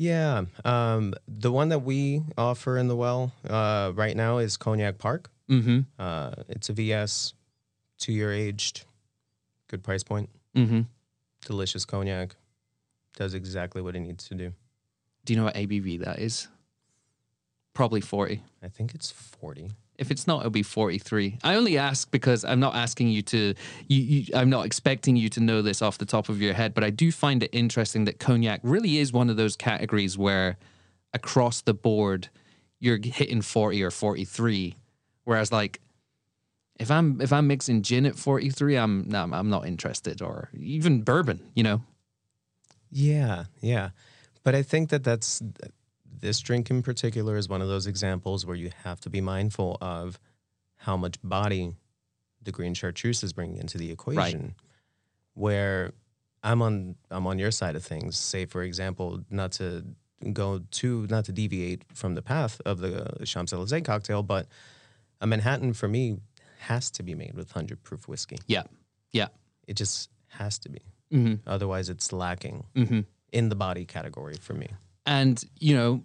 [0.00, 4.96] Yeah, um, the one that we offer in the well uh, right now is Cognac
[4.96, 5.28] Park.
[5.50, 5.80] Mm-hmm.
[5.98, 7.34] Uh, it's a VS,
[7.98, 8.84] two year aged,
[9.68, 10.80] good price point, Mm-hmm.
[11.44, 12.34] delicious cognac,
[13.14, 14.54] does exactly what it needs to do.
[15.26, 16.48] Do you know what ABV that is?
[17.74, 18.42] Probably forty.
[18.62, 19.70] I think it's 40.
[20.00, 21.38] If it's not, it'll be 43.
[21.44, 23.54] I only ask because I'm not asking you to,
[23.86, 26.72] you, you, I'm not expecting you to know this off the top of your head,
[26.72, 30.56] but I do find it interesting that cognac really is one of those categories where
[31.12, 32.28] across the board,
[32.78, 34.74] you're hitting 40 or 43.
[35.24, 35.80] Whereas, like,
[36.78, 41.02] if I'm if I'm mixing gin at 43, I'm no, I'm not interested, or even
[41.02, 41.82] bourbon, you know.
[42.90, 43.90] Yeah, yeah.
[44.42, 45.42] But I think that that's
[46.18, 49.78] this drink in particular is one of those examples where you have to be mindful
[49.80, 50.18] of
[50.76, 51.74] how much body
[52.42, 54.54] the green chartreuse is bringing into the equation.
[55.34, 55.92] Where
[56.42, 58.16] I'm on I'm on your side of things.
[58.18, 59.84] Say for example, not to
[60.32, 64.46] go too not to deviate from the path of the Champs Elysees cocktail, but
[65.20, 66.18] a Manhattan for me
[66.60, 68.38] has to be made with hundred proof whiskey.
[68.46, 68.64] Yeah,
[69.12, 69.28] yeah.
[69.66, 70.80] It just has to be.
[71.12, 71.48] Mm-hmm.
[71.48, 73.00] Otherwise, it's lacking Mm-hmm.
[73.32, 74.68] in the body category for me.
[75.06, 76.04] And, you know,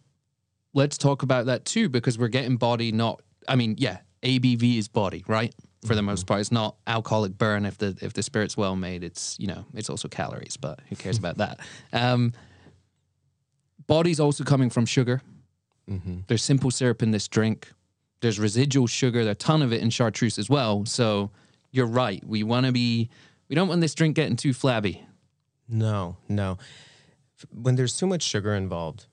[0.73, 4.88] let's talk about that too, because we're getting body not, I mean, yeah, ABV is
[4.88, 5.53] body, right?
[5.86, 7.65] For the most part, it's not alcoholic burn.
[7.65, 10.95] If the if the spirit's well made, it's you know it's also calories, but who
[10.95, 11.60] cares about that?
[11.93, 12.34] Um,
[13.86, 15.21] body's also coming from sugar.
[15.88, 16.21] Mm-hmm.
[16.27, 17.71] There's simple syrup in this drink.
[18.21, 19.23] There's residual sugar.
[19.23, 20.86] There's a ton of it in chartreuse as well.
[20.86, 21.29] So
[21.71, 22.23] you're right.
[22.25, 23.10] We want to be.
[23.47, 25.05] We don't want this drink getting too flabby.
[25.69, 26.58] No, no.
[27.52, 29.08] When there's too much sugar involved,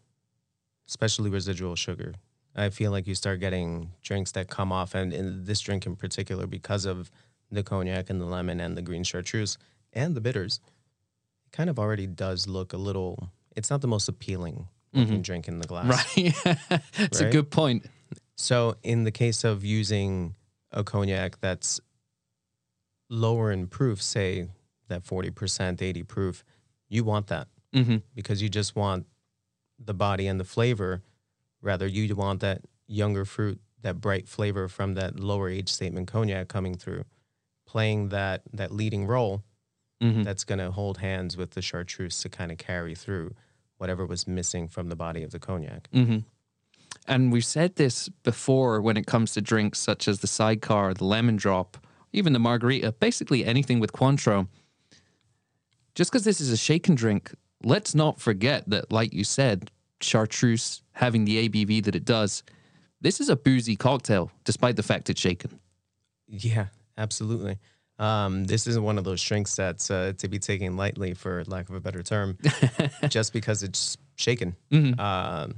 [0.88, 2.14] especially residual sugar,
[2.54, 5.96] I feel like you start getting drinks that come off, and in this drink in
[5.96, 7.10] particular, because of
[7.50, 9.58] the cognac and the lemon and the green chartreuse
[9.92, 10.60] and the bitters,
[11.46, 13.30] it kind of already does look a little.
[13.56, 15.22] It's not the most appealing looking mm-hmm.
[15.22, 16.16] drink in the glass.
[16.16, 16.80] Right.
[16.98, 17.86] It's a good point.
[18.36, 20.34] So, in the case of using
[20.70, 21.80] a cognac that's
[23.08, 24.48] lower in proof, say
[24.88, 26.44] that 40%, 80 proof,
[26.88, 29.06] you want that hmm because you just want
[29.78, 31.02] the body and the flavor.
[31.60, 36.48] Rather, you want that younger fruit, that bright flavor from that lower age statement cognac
[36.48, 37.04] coming through,
[37.66, 39.42] playing that, that leading role
[40.00, 43.34] hmm that's going to hold hands with the chartreuse to kind of carry through
[43.78, 45.88] whatever was missing from the body of the cognac.
[45.92, 46.18] hmm
[47.06, 51.04] And we've said this before when it comes to drinks such as the sidecar, the
[51.04, 51.76] lemon drop,
[52.12, 54.48] even the margarita, basically anything with Cointreau.
[55.94, 57.32] Just because this is a shaken drink,
[57.64, 59.70] let's not forget that, like you said,
[60.00, 62.42] chartreuse having the ABV that it does,
[63.00, 65.58] this is a boozy cocktail, despite the fact it's shaken.
[66.28, 67.58] Yeah, absolutely.
[67.98, 71.68] Um, this isn't one of those drinks that's uh, to be taken lightly, for lack
[71.68, 72.36] of a better term,
[73.08, 74.56] just because it's shaken.
[74.70, 74.98] Mhm.
[74.98, 75.54] Um,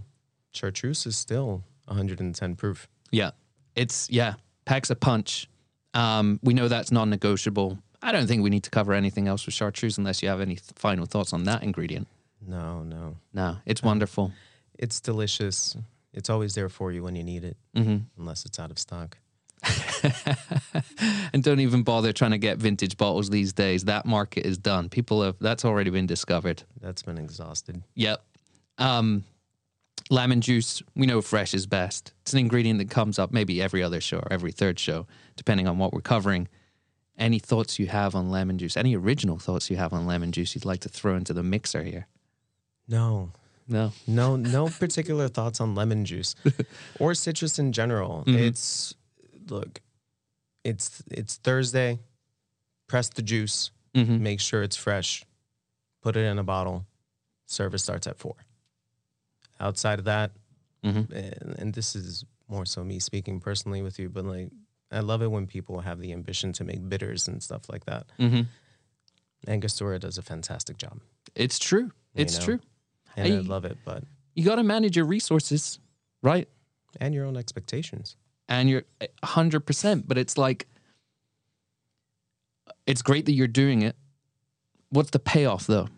[0.53, 2.89] chartreuse is still 110 proof.
[3.11, 3.31] Yeah.
[3.77, 4.35] It's, yeah,
[4.67, 5.49] packs a punch.
[5.95, 7.79] Um, we know that's non negotiable.
[8.05, 10.57] I don't think we need to cover anything else with chartreuse unless you have any
[10.57, 12.07] th- final thoughts on that ingredient.
[12.47, 14.33] No, no, No, it's wonderful.
[14.79, 15.77] it's delicious.
[16.13, 19.17] It's always there for you when you need it, hmm unless it's out of stock.
[21.33, 23.85] and don't even bother trying to get vintage bottles these days.
[23.85, 24.89] That market is done.
[24.89, 26.63] People have that's already been discovered.
[26.81, 27.83] That's been exhausted.
[27.95, 28.23] Yep.
[28.79, 29.25] Um,
[30.11, 30.83] lemon juice.
[30.95, 32.13] We know fresh is best.
[32.23, 35.67] It's an ingredient that comes up maybe every other show or every third show, depending
[35.67, 36.49] on what we're covering.
[37.17, 38.77] Any thoughts you have on lemon juice?
[38.77, 41.83] Any original thoughts you have on lemon juice you'd like to throw into the mixer
[41.85, 42.07] here?
[42.89, 43.31] No,
[43.69, 43.93] No.
[44.07, 46.35] no, no particular thoughts on lemon juice
[47.01, 48.25] or citrus in general.
[48.27, 48.37] Mhm.
[48.37, 48.95] It's
[49.49, 49.81] look,
[50.65, 51.99] it's it's Thursday.
[52.89, 53.71] Press the juice.
[53.95, 55.25] hmm make sure it's fresh,
[56.03, 56.85] put it in a bottle.
[57.47, 58.35] Service starts at four.
[59.61, 60.33] Outside of that,
[60.83, 64.51] hmm and, and this is more so me speaking personally with you, but like
[64.95, 68.07] I love it when people have the ambition to make bitters and stuff like that.
[68.19, 68.43] Mm-hmm.
[69.49, 71.01] Angostura does a fantastic job,
[71.35, 71.91] It's true.
[72.15, 72.45] It's know.
[72.45, 72.61] true.
[73.17, 73.41] and I Hey.
[73.41, 73.77] love it.
[73.85, 74.05] But
[74.35, 75.79] You got to manage your resources,
[76.23, 76.49] right?
[77.01, 78.17] and your own expectations.
[78.49, 78.85] and you're
[79.25, 80.69] 100% but it's like
[82.87, 83.97] it's great that you're doing it
[84.91, 85.89] what's the payoff though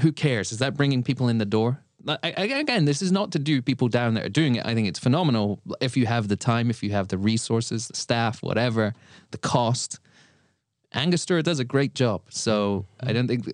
[0.00, 3.32] who cares is that bringing people in the door I, I- again this is not
[3.32, 4.66] to do people down that are doing it.
[4.66, 5.60] I think it's phenomenal.
[5.80, 8.94] If you have the time if you have the resources the staff whatever
[9.30, 10.00] the cost
[10.94, 12.22] angostura does a great job.
[12.30, 13.52] So i don't think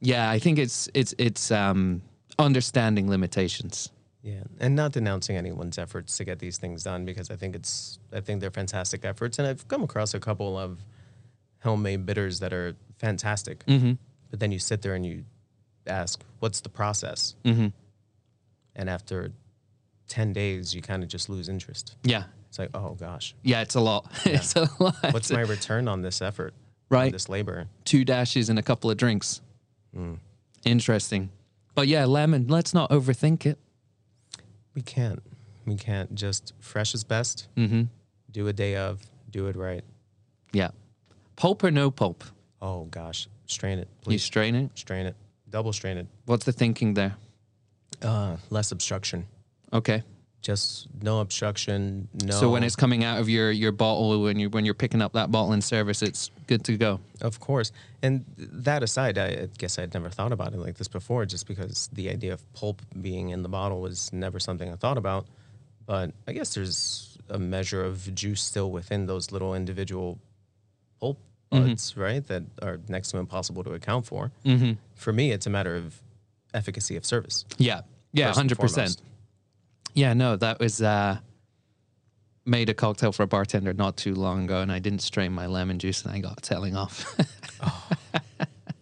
[0.00, 2.02] yeah i think it's it's it's um
[2.38, 3.90] understanding limitations.
[4.22, 7.98] Yeah, and not denouncing anyone's efforts to get these things done because I think it's
[8.12, 10.84] I think they're fantastic efforts, and I've come across a couple of
[11.62, 13.64] homemade bitters that are fantastic.
[13.66, 13.92] mm-hmm.
[14.30, 15.24] But then you sit there and you
[15.88, 17.68] ask, "What's the process?" Mm-hmm.
[18.74, 19.32] And after
[20.08, 21.96] ten days, you kind of just lose interest.
[22.04, 25.88] yeah It's like, "Oh gosh, yeah it's a lot it's a lot what's my return
[25.88, 26.54] on this effort,
[26.90, 29.40] right this labor?" two dashes and a couple of drinks.
[30.64, 31.30] Interesting.
[31.74, 33.58] But yeah, lemon, let's not overthink it.
[34.74, 35.22] We can't.
[35.64, 36.14] We can't.
[36.14, 37.48] Just fresh is best.
[37.56, 37.82] Mm-hmm.
[38.30, 39.00] Do a day of.
[39.30, 39.82] Do it right.
[40.52, 40.70] Yeah.
[41.36, 42.24] Pulp or no pulp?
[42.62, 44.22] Oh gosh, strain it, You please.
[44.22, 44.70] strain it.
[44.74, 45.16] strain it.
[45.50, 46.08] Double strain.
[46.26, 47.16] What's the thinking there?
[48.02, 49.26] Uh, less obstruction.
[49.72, 50.02] Okay.
[50.42, 52.08] Just no obstruction.
[52.22, 52.34] No.
[52.34, 55.14] So when it's coming out of your your bottle when you when you're picking up
[55.14, 57.00] that bottle in service, it's good to go.
[57.20, 57.72] of course.
[58.02, 61.88] And that aside, I guess I'd never thought about it like this before, just because
[61.92, 65.26] the idea of pulp being in the bottle was never something I thought about.
[65.84, 70.18] But I guess there's a measure of juice still within those little individual
[71.00, 71.18] pulp
[71.50, 72.26] buds, right?
[72.26, 74.32] That are next to impossible to account for.
[74.44, 74.72] Mm-hmm.
[74.94, 76.00] For me, it's a matter of
[76.54, 77.44] efficacy of service.
[77.58, 77.82] Yeah.
[78.12, 79.00] Yeah, hundred percent.
[79.94, 81.18] Yeah, no, that was uh
[82.44, 85.46] made a cocktail for a bartender not too long ago and I didn't strain my
[85.46, 87.14] lemon juice and I got telling off.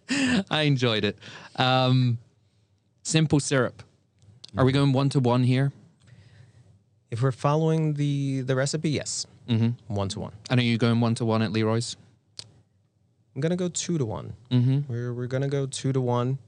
[0.51, 1.17] I enjoyed it.
[1.55, 2.17] Um
[3.03, 3.83] simple syrup.
[4.57, 5.71] Are we going one to one here?
[7.11, 9.93] If we're following the the recipe, yes, Mm-hmm.
[9.93, 10.31] one to one.
[10.49, 11.97] And are you going one to one at Leroy's?
[13.35, 14.33] I'm gonna go two to one.
[14.49, 14.91] Mm-hmm.
[14.91, 16.39] We're we're gonna go two to one,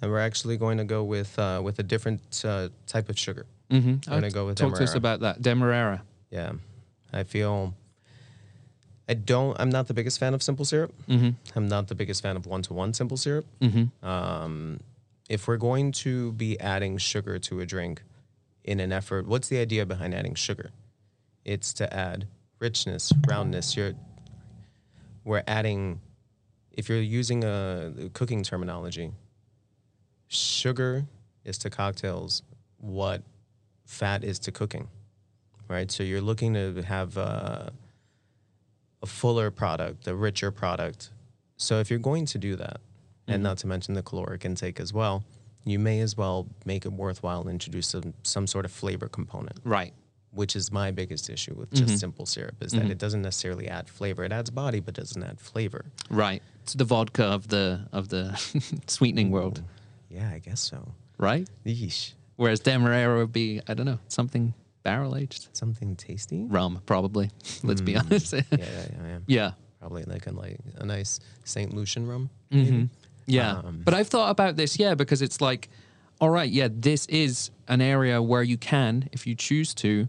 [0.00, 3.46] and we're actually going to go with uh, with a different uh, type of sugar.
[3.70, 4.10] Mm-hmm.
[4.10, 5.42] I'm gonna go with Talk to us about that.
[5.42, 6.02] Demerara.
[6.30, 6.52] Yeah,
[7.12, 7.74] I feel.
[9.08, 9.58] I don't.
[9.60, 10.94] I'm not the biggest fan of simple syrup.
[11.08, 11.30] Mm-hmm.
[11.56, 13.44] I'm not the biggest fan of one to one simple syrup.
[13.60, 14.06] Mm-hmm.
[14.06, 14.80] Um,
[15.28, 18.02] if we're going to be adding sugar to a drink,
[18.64, 20.70] in an effort, what's the idea behind adding sugar?
[21.44, 22.28] It's to add
[22.60, 23.76] richness, roundness.
[23.76, 23.94] You're
[25.24, 26.00] we're adding.
[26.80, 29.12] If you're using a cooking terminology,
[30.28, 31.04] sugar
[31.44, 32.42] is to cocktails
[32.78, 33.22] what
[33.84, 34.88] fat is to cooking,
[35.68, 35.90] right?
[35.90, 37.70] So you're looking to have a,
[39.02, 41.10] a fuller product, a richer product.
[41.58, 42.80] So if you're going to do that,
[43.26, 43.42] and mm-hmm.
[43.42, 45.22] not to mention the caloric intake as well,
[45.66, 49.58] you may as well make it worthwhile and introduce some, some sort of flavor component,
[49.64, 49.92] Right.
[50.32, 53.88] Which is my biggest issue with just simple syrup is that it doesn't necessarily add
[53.88, 54.24] flavor.
[54.24, 55.86] It adds body, but doesn't add flavor.
[56.08, 56.42] Right.
[56.62, 58.36] It's the vodka of the of the
[58.86, 59.62] sweetening world,
[60.08, 60.92] Yeah, I guess so.
[61.18, 61.48] right?
[61.66, 62.12] Yeesh.
[62.36, 65.48] Whereas Demerara would be, I don't know, something barrel aged.
[65.52, 66.44] Something tasty?
[66.44, 67.30] Rum, probably.
[67.62, 68.32] Let's be honest.
[68.32, 69.18] Yeah, yeah, yeah, yeah.
[69.26, 69.50] yeah.
[69.80, 72.30] Probably like a like a nice Saint Lucian rum.
[72.52, 72.84] hmm
[73.26, 73.58] Yeah.
[73.58, 75.68] Um, but I've thought about this, yeah, because it's like,
[76.20, 80.08] all right, yeah, this is an area where you can, if you choose to,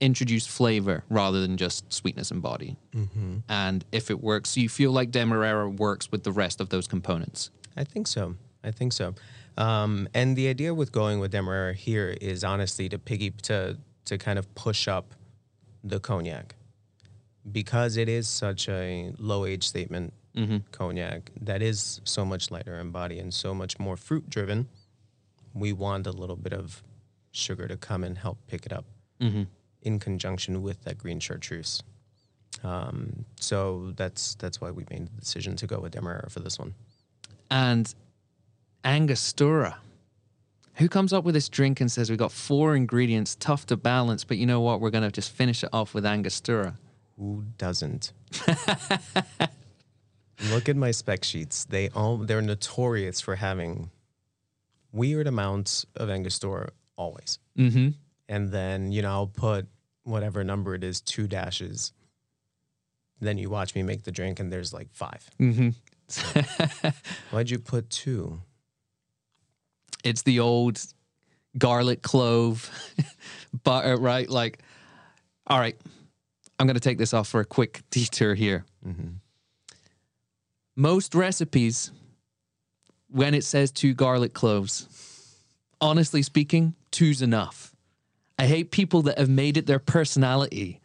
[0.00, 2.76] introduce flavor rather than just sweetness and body.
[2.94, 3.38] Mm-hmm.
[3.48, 7.50] And if it works, you feel like Demerara works with the rest of those components.
[7.76, 8.36] I think so.
[8.64, 9.14] I think so.
[9.56, 14.18] Um, and the idea with going with Demerara here is honestly to piggy to to
[14.18, 15.14] kind of push up
[15.84, 16.56] the cognac
[17.52, 20.12] because it is such a low age statement
[20.72, 24.68] cognac that is so much lighter in body and so much more fruit driven.
[25.54, 26.82] We want a little bit of
[27.32, 28.84] sugar to come and help pick it up
[29.82, 31.82] in conjunction with that green chartreuse.
[32.62, 36.58] Um, so that's that's why we made the decision to go with Demerara for this
[36.58, 36.74] one.
[37.50, 37.92] And
[38.84, 39.78] Angostura.
[40.74, 44.24] Who comes up with this drink and says we've got four ingredients, tough to balance,
[44.24, 44.80] but you know what?
[44.80, 46.78] We're going to just finish it off with Angostura.
[47.18, 48.12] Who doesn't?
[50.50, 51.66] Look at my spec sheets.
[51.66, 53.90] They all they're notorious for having
[54.92, 57.38] weird amounts of Angostura always.
[57.58, 57.90] Mm-hmm.
[58.30, 59.66] And then, you know, I'll put
[60.04, 61.92] whatever number it is, two dashes.
[63.20, 65.28] Then you watch me make the drink and there's like five.
[65.38, 66.88] Mm-hmm.
[67.30, 68.40] Why'd you put two?
[70.04, 70.82] it's the old
[71.58, 72.70] garlic clove
[73.64, 74.28] butter, right?
[74.28, 74.60] Like,
[75.46, 75.76] all right,
[76.58, 78.64] I'm going to take this off for a quick detour here.
[80.76, 81.90] Most recipes,
[83.08, 84.86] when it says two garlic cloves,
[85.80, 87.69] honestly speaking, two's enough.
[88.40, 90.80] I hate people that have made it their personality.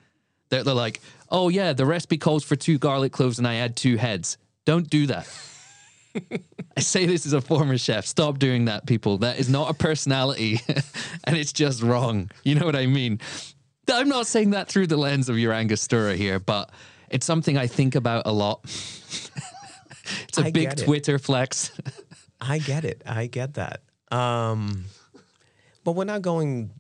[0.49, 0.99] They're, they're like,
[1.29, 4.37] oh, yeah, the recipe calls for two garlic cloves and I add two heads.
[4.65, 5.25] Don't do that.
[6.77, 8.05] I say this as a former chef.
[8.05, 9.19] Stop doing that, people.
[9.19, 10.59] That is not a personality
[11.23, 12.29] and it's just wrong.
[12.43, 13.21] You know what I mean?
[13.89, 16.71] I'm not saying that through the lens of your Angostura here, but
[17.09, 18.63] it's something I think about a lot.
[20.27, 20.77] it's a I big it.
[20.79, 21.71] Twitter flex.
[22.41, 23.01] I get it.
[23.05, 23.81] I get that.
[24.11, 24.87] Um,
[25.85, 26.71] but we're not going.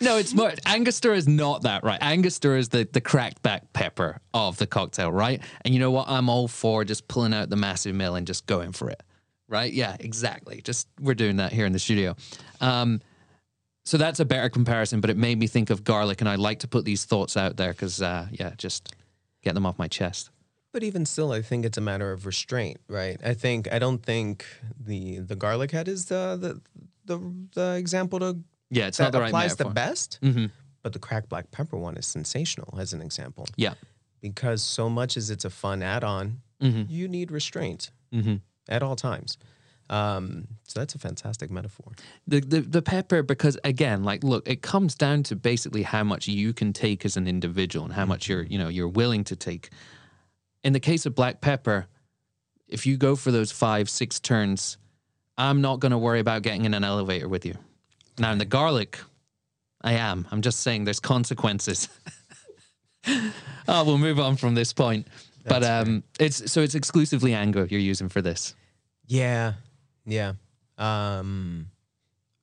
[0.00, 1.98] No, it's more Angostura is not that, right?
[2.00, 5.42] Angostura is the, the cracked back pepper of the cocktail, right?
[5.62, 6.08] And you know what?
[6.08, 9.02] I'm all for just pulling out the massive mill and just going for it.
[9.50, 9.72] Right?
[9.72, 10.60] Yeah, exactly.
[10.60, 12.16] Just we're doing that here in the studio.
[12.60, 13.00] Um,
[13.86, 16.58] so that's a better comparison, but it made me think of garlic, and I like
[16.58, 18.94] to put these thoughts out there because, uh, yeah, just
[19.42, 20.28] get them off my chest.
[20.72, 23.18] But even still, I think it's a matter of restraint, right?
[23.24, 24.44] I think I don't think
[24.78, 26.60] the the garlic head is the the
[27.06, 28.38] the, the example to
[28.70, 29.74] Yeah, it's that not the right applies the metaphor.
[29.74, 30.18] best.
[30.22, 30.46] hmm
[30.82, 33.74] But the cracked black pepper one is sensational as an example Yeah.
[34.20, 38.36] because so much as it's a fun add-on, hmm you need restraint hmm
[38.68, 39.38] at all times.
[39.90, 41.92] Um, so that's a fantastic metaphor.
[42.26, 46.28] the, the the pepper because again like look it comes down to basically how much
[46.28, 49.34] you can take as an individual and how much you're you know you're willing to
[49.36, 49.70] take
[50.62, 51.86] in the case of black pepper
[52.66, 54.76] if you go for those five six turns
[55.38, 57.54] i'm not going to worry about getting in an elevator with you
[58.18, 58.98] now in the garlic
[59.80, 60.26] i am.
[60.30, 61.88] I'm just saying there's consequences.
[63.70, 65.06] Oh we'll move on from this point.
[65.44, 68.54] But That's um it's so it's exclusively ango you're using for this?
[69.06, 69.54] Yeah,
[70.04, 70.32] yeah,
[70.76, 71.70] um,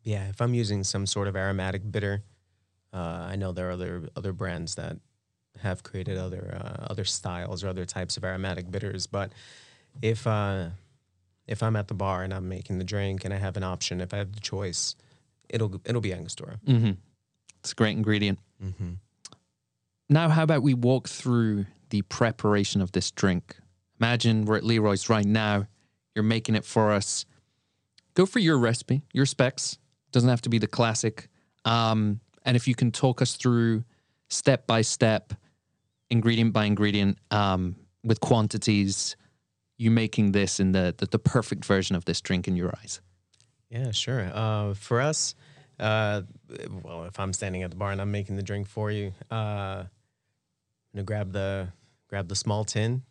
[0.03, 0.29] yeah.
[0.29, 2.23] If I'm using some sort of aromatic bitter,
[2.93, 4.97] uh, I know there are other other brands that
[5.61, 9.07] have created other uh, other styles or other types of aromatic bitters.
[9.07, 9.31] But
[10.01, 10.69] if uh,
[11.47, 13.99] if I'm at the bar and I'm making the drink and I have an option,
[13.99, 14.95] if I have the choice,
[15.49, 16.59] it'll it'll be Angostura.
[16.65, 16.91] mm-hmm.
[17.59, 18.93] it's a great ingredient Mm-hmm.
[20.09, 23.57] Now, how about we walk through the preparation of this drink?
[23.99, 25.67] Imagine we're at Leroy's right now.
[26.13, 27.25] You're making it for us.
[28.13, 29.77] Go for your recipe, your specs.
[30.11, 31.29] Doesn't have to be the classic.
[31.65, 33.83] Um, and if you can talk us through
[34.29, 35.33] step by step,
[36.09, 39.17] ingredient by ingredient, um, with quantities,
[39.77, 43.01] you making this in the, the the perfect version of this drink in your eyes.
[43.69, 44.29] Yeah, sure.
[44.33, 45.35] Uh, for us,
[45.79, 46.21] uh,
[46.83, 49.83] well, if I'm standing at the bar and I'm making the drink for you, uh,
[49.85, 49.89] I'm
[50.93, 51.69] gonna grab the
[52.07, 53.03] grab the small tin.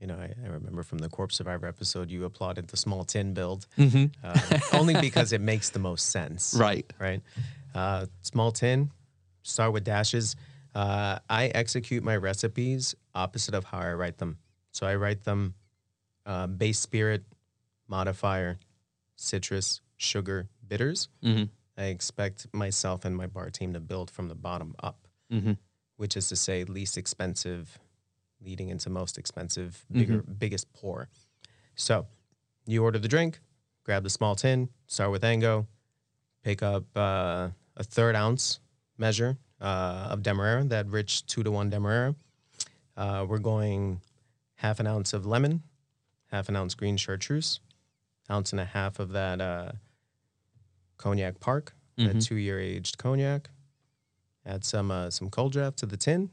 [0.00, 3.34] You know, I, I remember from the Corpse Reviver episode, you applauded the small tin
[3.34, 4.06] build, Mm-hmm.
[4.24, 6.54] uh, only because it makes the most sense.
[6.58, 6.90] Right.
[6.98, 7.20] Right.
[7.74, 8.90] Uh, small tin.
[9.42, 10.36] Start with dashes.
[10.74, 14.38] Uh, I execute my recipes opposite of how I write them.
[14.72, 15.54] So I write them
[16.26, 17.24] uh, base spirit,
[17.88, 18.58] modifier,
[19.16, 21.08] citrus, sugar, bitters.
[21.24, 21.44] Mm-hmm.
[21.76, 25.52] I expect myself and my bar team to build from the bottom up, Mm-hmm.
[25.96, 27.78] which is to say least expensive
[28.42, 31.08] leading into most expensive, bigger, biggest pour.
[31.76, 32.06] So
[32.66, 33.38] you order the drink,
[33.84, 35.66] grab the small tin, start with Ango,
[36.42, 38.58] pick up uh, a third ounce
[38.98, 42.14] measure uh, of Demerara, that rich two to one Demerara.
[42.96, 44.00] Uh, we're going
[44.54, 45.62] half an ounce of lemon,
[46.32, 47.60] half an ounce green chartreuse,
[48.30, 49.72] ounce and a half of that uh,
[51.00, 52.24] cognac park, that Mhm.
[52.26, 53.48] two year aged cognac.
[54.44, 56.30] Add some uh, some Kold-Draft to the tin.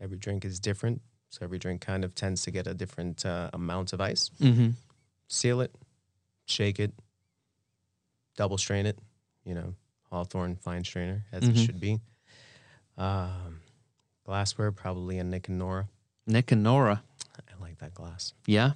[0.00, 1.00] Every drink is different,
[1.30, 4.30] so every drink kind of tends to get a different uh, amount of ice.
[4.40, 4.70] Mm-hmm.
[5.28, 5.74] Seal it,
[6.46, 6.92] shake it,
[8.36, 8.98] double strain it.
[9.44, 9.74] You know,
[10.10, 11.64] Hawthorne fine strainer as it Mhm.
[11.66, 12.00] should be.
[12.98, 13.60] Um,
[14.24, 15.88] glassware, probably a Nick and Nora.
[16.26, 17.02] Nick and Nora.
[17.38, 18.34] I like that glass.
[18.46, 18.72] Yeah.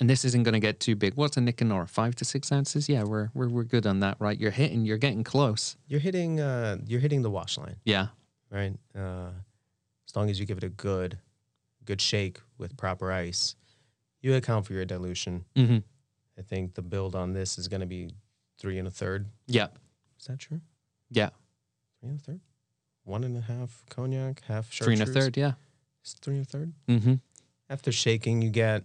[0.00, 1.14] And this isn't going to get too big.
[1.14, 1.86] What's a Nick and Nora?
[1.86, 2.88] Five to six ounces?
[2.88, 4.38] Yeah, we're we're we're good on that, right?
[4.38, 4.84] You're hitting.
[4.84, 5.76] You're getting close.
[5.86, 8.08] You're hitting uh, you're hitting the wash line, Yeah.
[8.50, 8.72] right?
[8.96, 9.30] Uh,
[10.08, 11.18] as long as you give it a good
[11.84, 13.54] good shake with proper ice,
[14.20, 15.44] you account for your dilution.
[15.54, 15.78] Mm-hmm.
[16.38, 18.10] I think the build on this is going to be
[18.58, 19.26] three and a third.
[19.46, 19.78] Yep.
[20.18, 20.60] Is that true?
[21.10, 21.30] Yeah.
[22.00, 22.40] Three and a third.
[23.04, 25.36] One and a half cognac, half Three and a third.
[25.36, 25.52] Yeah.
[26.02, 26.72] It's three and a third.
[26.88, 27.14] Mm-hmm.
[27.70, 28.84] After shaking, you get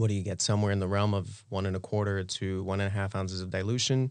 [0.00, 0.40] what do you get?
[0.40, 3.42] Somewhere in the realm of one and a quarter to one and a half ounces
[3.42, 4.10] of dilution.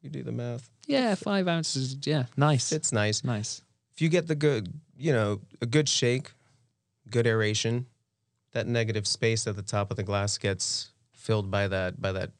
[0.00, 0.70] You do the math.
[0.86, 1.16] Yeah.
[1.16, 1.96] Five ounces.
[2.06, 2.26] Yeah.
[2.36, 2.70] Nice.
[2.70, 3.24] It's nice.
[3.24, 3.60] nice.
[3.92, 6.30] If you get the good, you know, a good shake,
[7.10, 7.86] good aeration,
[8.52, 12.30] that negative space at the top of the glass gets filled by that by that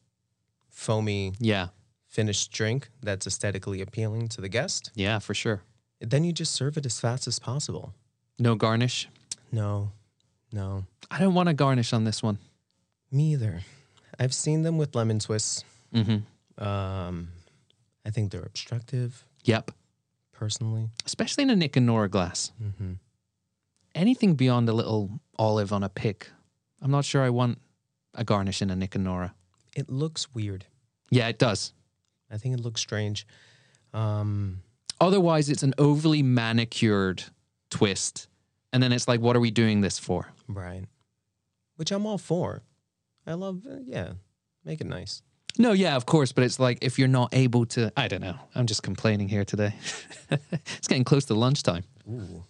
[0.70, 1.68] foamy Yeah.
[2.06, 4.90] finished drink that's aesthetically appealing to the guest.
[4.94, 5.18] Yeah.
[5.18, 5.62] For sure.
[6.00, 7.94] Then you just serve it as fast as possible.
[8.38, 9.08] No garnish.
[9.50, 9.90] No,
[10.52, 12.38] no, I don't want a garnish on this one.
[13.10, 13.60] Me either.
[14.18, 15.64] I've seen them with lemon twists.
[15.94, 16.62] Mm-hmm.
[16.64, 17.28] Um,
[18.04, 19.70] I think they're obstructive, Yep.
[20.32, 20.90] personally.
[21.04, 22.52] Especially in a Nick and Nora glass.
[22.62, 22.92] Mm-hmm.
[23.94, 26.28] Anything beyond a little olive on a pick,
[26.82, 27.58] I'm not sure I want
[28.14, 29.34] a garnish in a Nick and Nora.
[29.74, 30.66] It looks weird.
[31.10, 31.72] Yeah, it does.
[32.30, 33.26] I think it looks strange.
[33.94, 34.62] Um,
[35.00, 37.24] Otherwise, it's an overly manicured
[37.70, 38.28] twist.
[38.72, 40.32] And then it's like, what are we doing this for?
[40.48, 40.84] right.
[41.76, 42.62] Which I'm all for.
[43.26, 44.12] I love, uh, yeah,
[44.64, 45.22] make it nice.
[45.58, 46.32] No, yeah, of course.
[46.32, 48.36] But it's like, if you're not able to, I don't know.
[48.54, 49.74] I'm just complaining here today.
[50.30, 51.84] it's getting close to lunchtime.
[52.08, 52.44] Ooh.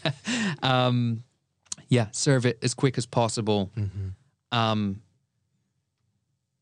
[0.62, 1.24] um,
[1.88, 3.70] yeah, serve it as quick as possible.
[4.50, 5.02] Um,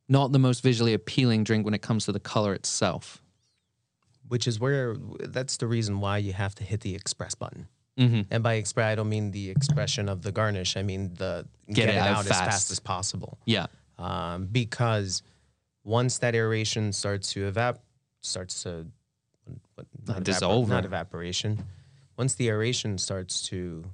[0.08, 3.22] not the most visually appealing drink when it comes to the color itself.
[4.28, 7.66] Which is where, that's the reason why you have to hit the express button.
[8.00, 8.22] Mm-hmm.
[8.30, 10.76] And by express, I don't mean the expression of the garnish.
[10.76, 12.44] I mean the Get it out as fast.
[12.44, 13.38] fast as possible.
[13.44, 13.66] Yeah.
[13.98, 15.22] Um, because
[15.84, 17.78] once that aeration starts to evap,
[18.22, 18.86] starts to
[19.74, 21.64] what, Uh, evapor- dissolve not evaporation.
[22.16, 23.84] Once the aeration starts to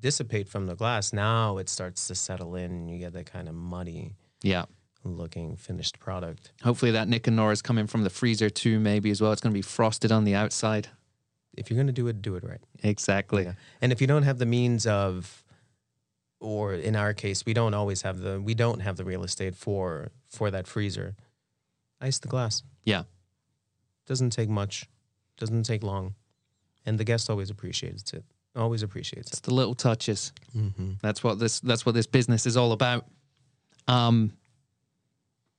[0.00, 3.48] dissipate from the glass, now it starts to settle in, and you get that kind
[3.48, 4.64] of muddy Yeah.
[5.04, 6.52] looking finished product.
[6.62, 9.32] Hopefully that Nick and Nora's coming from the freezer too, maybe as well.
[9.32, 10.88] It's going to be frosted on the outside.
[11.54, 12.60] If you're gonna do it, do it right.
[12.82, 13.44] Exactly.
[13.44, 13.52] Yeah.
[13.80, 15.44] And if you don't have the means of,
[16.40, 19.54] or in our case, we don't always have the we don't have the real estate
[19.54, 21.14] for for that freezer.
[22.00, 22.62] Ice the glass.
[22.84, 23.04] Yeah.
[24.06, 24.88] Doesn't take much.
[25.38, 26.14] Doesn't take long,
[26.86, 28.24] and the guest always appreciates it.
[28.54, 29.44] Always appreciates It's it.
[29.44, 30.32] the little touches.
[30.56, 30.92] Mm-hmm.
[31.00, 33.06] That's what this that's what this business is all about.
[33.88, 34.32] Um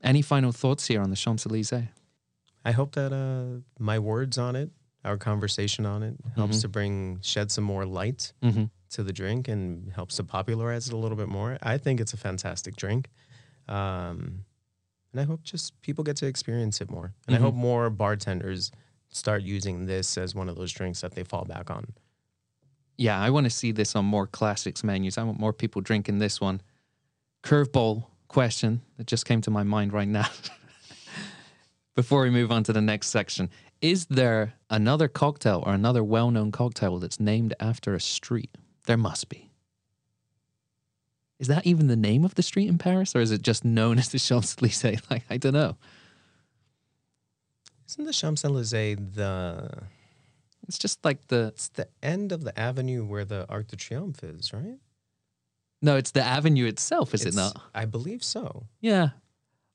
[0.03, 1.87] any final thoughts here on the Champs-Élysées?
[2.65, 4.69] I hope that uh, my words on it,
[5.03, 6.61] our conversation on it, helps Mhm.
[6.61, 8.65] to bring shed some more light Mm-hmm.
[8.91, 11.57] to the drink and helps to popularize it a little bit more.
[11.61, 13.09] I think it's a fantastic drink.
[13.67, 14.45] Um,
[15.11, 17.13] and I hope just people get to experience it more.
[17.27, 18.71] And I hope more bartenders
[19.09, 21.93] start using this as one of those drinks that they fall back on.
[22.97, 25.17] Yeah, I want to see this on more classics menus.
[25.17, 26.61] I want more people drinking this one.
[27.43, 30.27] Curveball question that just came to my mind right now.
[31.95, 33.49] Before we move on to the next section,
[33.83, 38.57] is there another cocktail or another well known cocktail that's named after a street?
[38.87, 39.51] There must be.
[41.37, 43.99] Is that even the name of the street in Paris or is it just known
[43.99, 45.01] as the Champs Elysees?
[45.11, 45.75] Like, I don't know.
[47.89, 49.69] Isn't the Champs Elysees the
[50.67, 51.47] It's just like the.
[51.47, 54.79] it's the end of the avenue where the Arc de Triomphe is, right?
[55.81, 57.61] No, it's the avenue itself, is it not?
[57.75, 58.67] I believe so.
[58.79, 59.09] Yeah.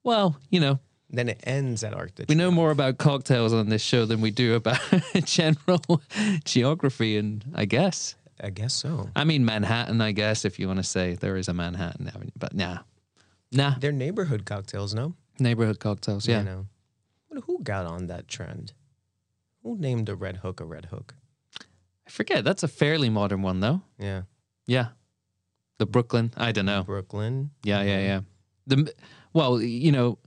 [0.02, 0.78] Well, you know,
[1.11, 4.20] Then it ends at Arc de We know more about cocktails on this show than
[4.20, 4.78] we do about
[5.24, 6.02] general
[6.44, 8.14] geography, and I guess.
[8.40, 9.09] I guess so.
[9.16, 12.30] I mean, Manhattan, I guess, if you want to say there is a Manhattan Avenue,
[12.38, 12.78] but nah.
[13.50, 15.14] Nah, They're neighborhood cocktails, no?
[15.40, 16.40] neighborhood cocktails, yeah.
[16.40, 16.66] You know.
[17.30, 18.72] But who got on that trend?
[19.62, 21.14] Who named a red hook a red hook?
[22.06, 22.44] I forget.
[22.44, 23.82] That's a fairly modern one, though.
[23.98, 24.22] Yeah.
[24.66, 24.88] Yeah.
[25.78, 26.82] The Brooklyn, I don't know.
[26.82, 27.50] Brooklyn.
[27.62, 28.20] Yeah, yeah, yeah.
[28.66, 28.92] The
[29.32, 30.18] well, you know,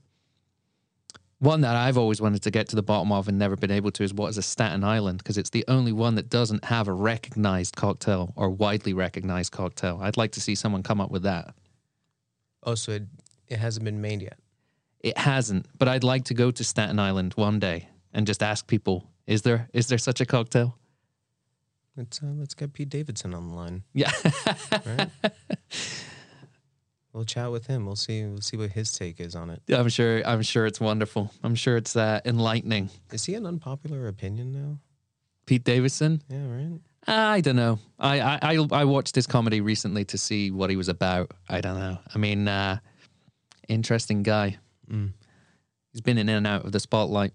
[1.42, 3.89] one that I've always wanted to get to the bottom of and never been able
[3.94, 6.88] to is what is a Staten Island because it's the only one that doesn't have
[6.88, 9.98] a recognized cocktail or widely recognized cocktail.
[10.04, 11.56] I'd like to see someone come up with that.
[12.62, 13.04] Oh, so it,
[13.48, 14.38] it hasn't been made yet.
[15.00, 18.68] It hasn't, but I'd like to go to Staten Island one day and just ask
[18.68, 20.78] people, is there is there such a cocktail?
[21.98, 23.84] Let's uh, let's get Pete Davidson on the line.
[23.94, 24.12] Yeah.
[24.86, 25.10] Right?
[27.14, 27.86] We'll chat with him.
[27.86, 28.24] We'll see.
[28.24, 29.62] We'll see what his take is on it.
[29.70, 31.32] I'm sure I'm sure it's wonderful.
[31.43, 32.89] I'm sure it's uh, enlightening.
[33.12, 34.78] Is he an unpopular opinion now?
[35.45, 36.22] Pete Davidson?
[36.30, 36.80] Yeah, right.
[37.07, 37.80] I don't know.
[37.99, 41.32] I, I I I watched his comedy recently to see what he was about.
[41.49, 41.97] I don't know.
[42.14, 42.80] I mean, uh,
[43.68, 44.57] interesting guy.
[44.89, 45.14] Mm.
[45.91, 47.34] He's been in and out of the spotlight.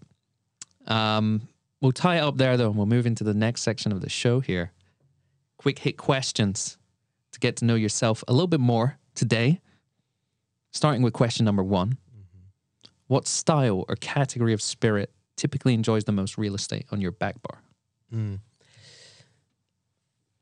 [0.87, 1.49] Um,
[1.81, 4.09] we'll tie it up there though, and we'll move into the next section of the
[4.09, 4.73] show here.
[5.59, 6.79] Quick hit questions
[7.33, 9.61] to get to know yourself a little bit more today.
[10.73, 11.99] Starting with question number one:
[13.07, 17.37] What style or category of spirit typically enjoys the most real estate on your back
[17.43, 17.63] bar?
[18.13, 18.41] Mm.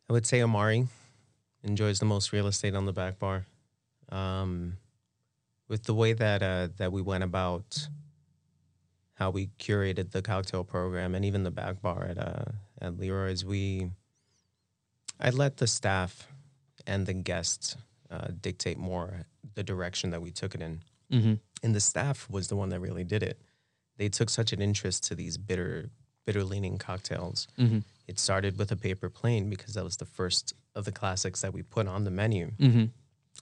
[0.09, 0.87] I would say Amari
[1.63, 3.47] enjoys the most real estate on the back bar.
[4.11, 4.77] Um,
[5.69, 7.89] with the way that uh, that we went about
[9.15, 12.45] how we curated the cocktail program and even the back bar at uh,
[12.81, 13.91] at Leroy's, we
[15.19, 16.29] I let the staff
[16.87, 17.77] and the guests
[18.11, 20.81] uh, dictate more the direction that we took it in.
[21.13, 21.35] Mm-hmm.
[21.63, 23.41] And the staff was the one that really did it.
[23.97, 25.91] They took such an interest to these bitter
[26.27, 27.47] bitter leaning cocktails.
[27.59, 27.81] Mm-hmm.
[28.07, 31.53] It started with a paper plane because that was the first of the classics that
[31.53, 32.85] we put on the menu, Mm-hmm.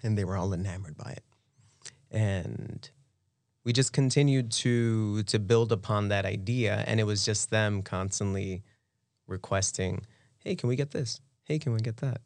[0.03, 1.25] and they were all enamored by it.
[2.11, 2.91] And
[3.65, 8.63] we just continued to to build upon that idea, and it was just them constantly
[9.27, 10.05] requesting,
[10.39, 11.21] "Hey, can we get this?
[11.45, 12.21] Hey, can we get that?"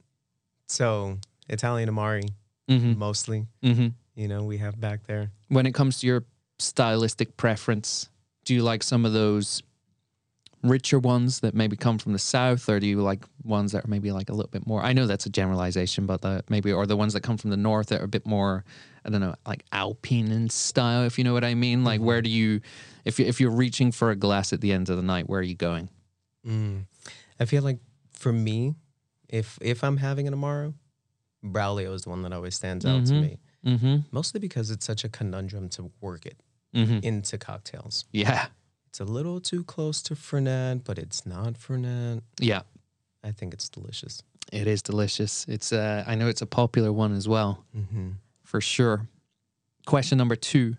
[0.68, 1.18] So
[1.48, 2.24] Italian Amari,
[2.68, 2.98] Mm-hmm.
[2.98, 3.88] mostly, Mm-hmm.
[4.14, 5.30] you know, we have back there.
[5.48, 6.24] When it comes to your
[6.58, 8.08] stylistic preference,
[8.44, 9.62] do you like some of those
[10.62, 13.88] richer ones that maybe come from the south, or do you like ones that are
[13.88, 14.82] maybe like a little bit more?
[14.82, 17.56] I know that's a generalization, but the, maybe or the ones that come from the
[17.56, 18.64] north that are a bit more,
[19.04, 21.84] I don't know, like Alpine in style, if you know what I mean.
[21.84, 22.60] Like, where do you,
[23.04, 25.38] if you if you're reaching for a glass at the end of the night, where
[25.40, 25.88] are you going?
[26.44, 26.86] Mm.
[27.38, 27.78] I feel like
[28.12, 28.74] for me,
[29.28, 30.74] if if I'm having an Amaro,
[31.52, 33.20] Braulio is the one that always stands out to Mhm.
[33.22, 33.38] me.
[33.64, 33.96] Mm-hmm.
[34.12, 36.40] Mostly because it's such a conundrum to work it
[36.74, 36.98] Mm-hmm.
[37.02, 38.04] into cocktails.
[38.12, 38.48] Yeah,
[38.88, 42.22] It's a little too close to Fernet, but it's not Fernet.
[42.40, 42.62] yeah.
[43.24, 44.22] I think it's delicious.
[44.52, 45.44] It is delicious.
[45.48, 47.64] It's uh, I know it's a popular one as well.
[47.74, 48.10] Mm-hmm.
[48.44, 49.08] for sure.
[49.86, 50.76] Question number two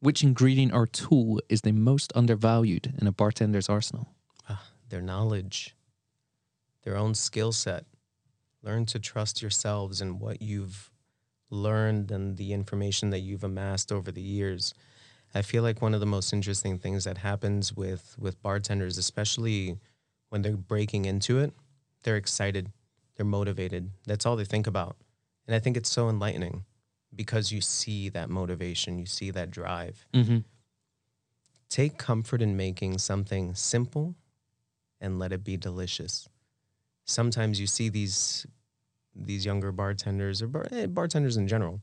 [0.00, 4.08] Which ingredient or tool is the most undervalued in a bartender's arsenal?
[4.48, 5.74] Ah, their knowledge,
[6.82, 7.86] their own skill set.
[8.62, 10.90] Learn to trust yourselves and what you've
[11.50, 14.74] learned and the information that you've amassed over the years.
[15.34, 19.78] I feel like one of the most interesting things that happens with with bartenders, especially
[20.28, 21.52] when they're breaking into it,
[22.02, 22.70] they're excited,
[23.16, 23.90] they're motivated.
[24.06, 24.96] That's all they think about.
[25.46, 26.64] And I think it's so enlightening
[27.14, 30.06] because you see that motivation, you see that drive.
[30.14, 30.38] Mm-hmm.
[31.68, 34.14] Take comfort in making something simple
[35.00, 36.28] and let it be delicious.
[37.04, 38.46] Sometimes you see these
[39.14, 41.80] these younger bartenders or bar, eh, bartenders in general.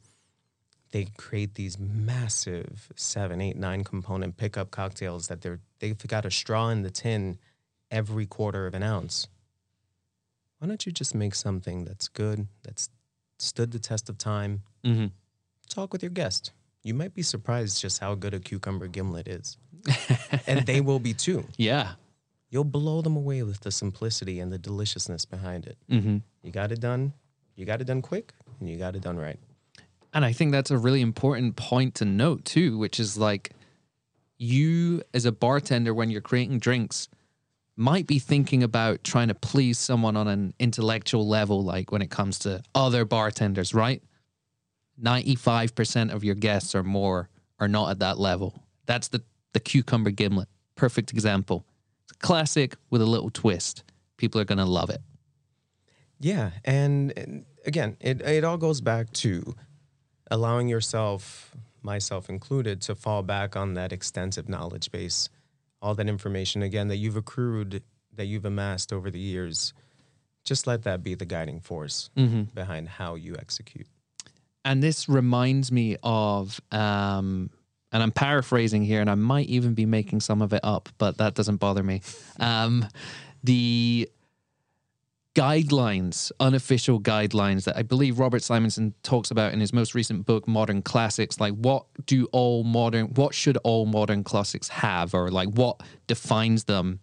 [0.91, 6.31] They create these massive seven, eight, nine component pickup cocktails that they're they've got a
[6.31, 7.37] straw in the tin
[7.91, 9.27] every quarter of an ounce.
[10.57, 12.89] Why don't you just make something that's good, that's
[13.37, 14.63] stood the test of time?
[14.83, 15.07] Mm-hmm.
[15.69, 16.51] Talk with your guest.
[16.83, 19.57] You might be surprised just how good a cucumber gimlet is.
[20.47, 21.45] and they will be too.
[21.57, 21.93] Yeah.
[22.49, 25.77] You'll blow them away with the simplicity and the deliciousness behind it.
[25.89, 26.17] Mm-hmm.
[26.43, 27.13] You got it done.
[27.55, 29.39] You got it done quick, and you got it done right.
[30.13, 33.51] And I think that's a really important point to note too, which is like
[34.37, 37.07] you as a bartender, when you're creating drinks,
[37.75, 42.09] might be thinking about trying to please someone on an intellectual level, like when it
[42.09, 44.01] comes to other bartenders, right?
[45.01, 47.29] 95% of your guests or more
[47.59, 48.63] are not at that level.
[48.85, 49.23] That's the,
[49.53, 50.49] the cucumber gimlet.
[50.75, 51.65] Perfect example.
[52.19, 53.83] Classic with a little twist.
[54.17, 55.01] People are going to love it.
[56.19, 59.55] Yeah, and, and again, it it all goes back to
[60.29, 65.29] allowing yourself, myself included, to fall back on that extensive knowledge base,
[65.81, 67.81] all that information again that you've accrued,
[68.15, 69.73] that you've amassed over the years.
[70.43, 72.09] Just let that be the guiding force
[72.53, 73.87] behind how you execute.
[74.65, 77.49] and this reminds me of um
[77.91, 81.17] and i'm paraphrasing here and i might even be making some of it up but
[81.17, 82.01] that doesn't bother me.
[82.39, 82.87] Um
[83.43, 84.09] the
[85.35, 90.47] guidelines unofficial guidelines that i believe robert simonson talks about in his most recent book
[90.47, 95.49] modern classics like what do all modern what should all modern classics have or like
[95.49, 96.99] what defines them?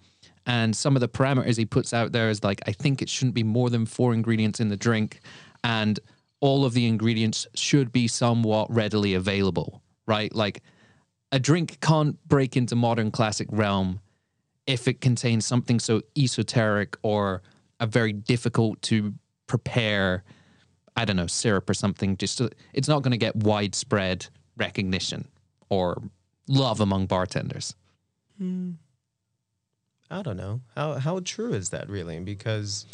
[0.49, 3.34] And some of the parameters he puts out there is like i think it shouldn't
[3.34, 5.20] be more than four ingredients in the drink
[5.64, 5.99] and
[6.41, 10.34] all of the ingredients should be somewhat readily available right?
[10.34, 10.62] Like
[11.33, 14.01] a drink can't break into modern classic realm
[14.66, 17.43] if it contains something so esoteric or
[17.81, 19.14] a very difficult to
[19.47, 20.24] prepare
[20.97, 25.29] i don't know syrup or something just to, it's not going to get widespread recognition
[25.68, 26.03] or
[26.49, 27.74] love among bartenders
[28.39, 28.72] hmm.
[30.11, 32.87] I don't know how how true is that really because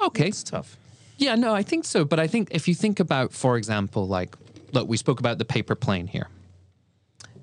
[0.00, 0.76] okay it's tough.
[1.18, 2.04] Yeah, no, I think so.
[2.04, 4.34] But I think if you think about, for example, like,
[4.72, 6.28] look, we spoke about the paper plane here.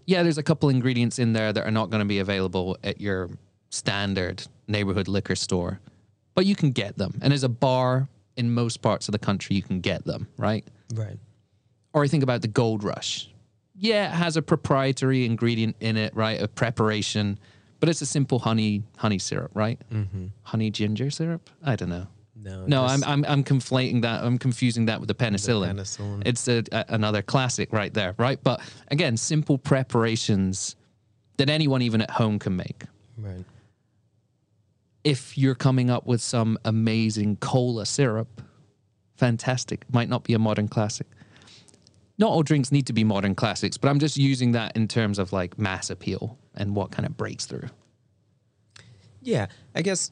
[0.10, 3.00] Yeah, there's a couple ingredients in there that are not going to be available at
[3.00, 3.30] your
[3.70, 5.80] standard neighborhood liquor store,
[6.34, 7.20] but you can get them.
[7.22, 10.66] And as a bar in most parts of the country, you can get them, right?
[10.96, 11.20] Right.
[11.94, 13.30] Or you think about the Gold Rush.
[13.76, 16.42] Yeah, it has a proprietary ingredient in it, right?
[16.42, 17.38] A preparation,
[17.80, 19.80] but it's a simple honey honey syrup, right?
[19.94, 20.26] Mm-hmm.
[20.42, 21.52] Honey ginger syrup.
[21.64, 22.08] I don't know.
[22.42, 22.66] No.
[22.66, 24.24] No, I'm I'm I'm conflating that.
[24.24, 25.74] I'm confusing that with the penicillin.
[25.76, 26.24] penicillin.
[26.26, 28.40] It's a, a, another classic right there, right?
[28.42, 30.76] But again, simple preparations
[31.38, 32.84] that anyone even at home can make.
[33.18, 33.44] right.
[35.04, 38.42] If you're coming up with some amazing cola syrup,
[39.16, 39.86] fantastic.
[39.94, 41.08] Might not be a modern classic.
[42.18, 45.18] Not all drinks need to be modern classics, but I'm just using that in terms
[45.18, 47.70] of like mass appeal and what kind of breaks through.
[49.22, 50.12] Yeah, I guess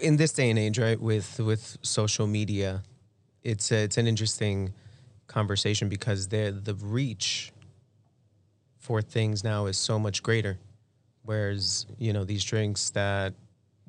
[0.00, 2.82] in this day and age, right, with with social media,
[3.42, 4.72] it's a, it's an interesting
[5.26, 7.52] conversation because the the reach
[8.78, 10.58] for things now is so much greater.
[11.24, 13.34] Whereas you know these drinks that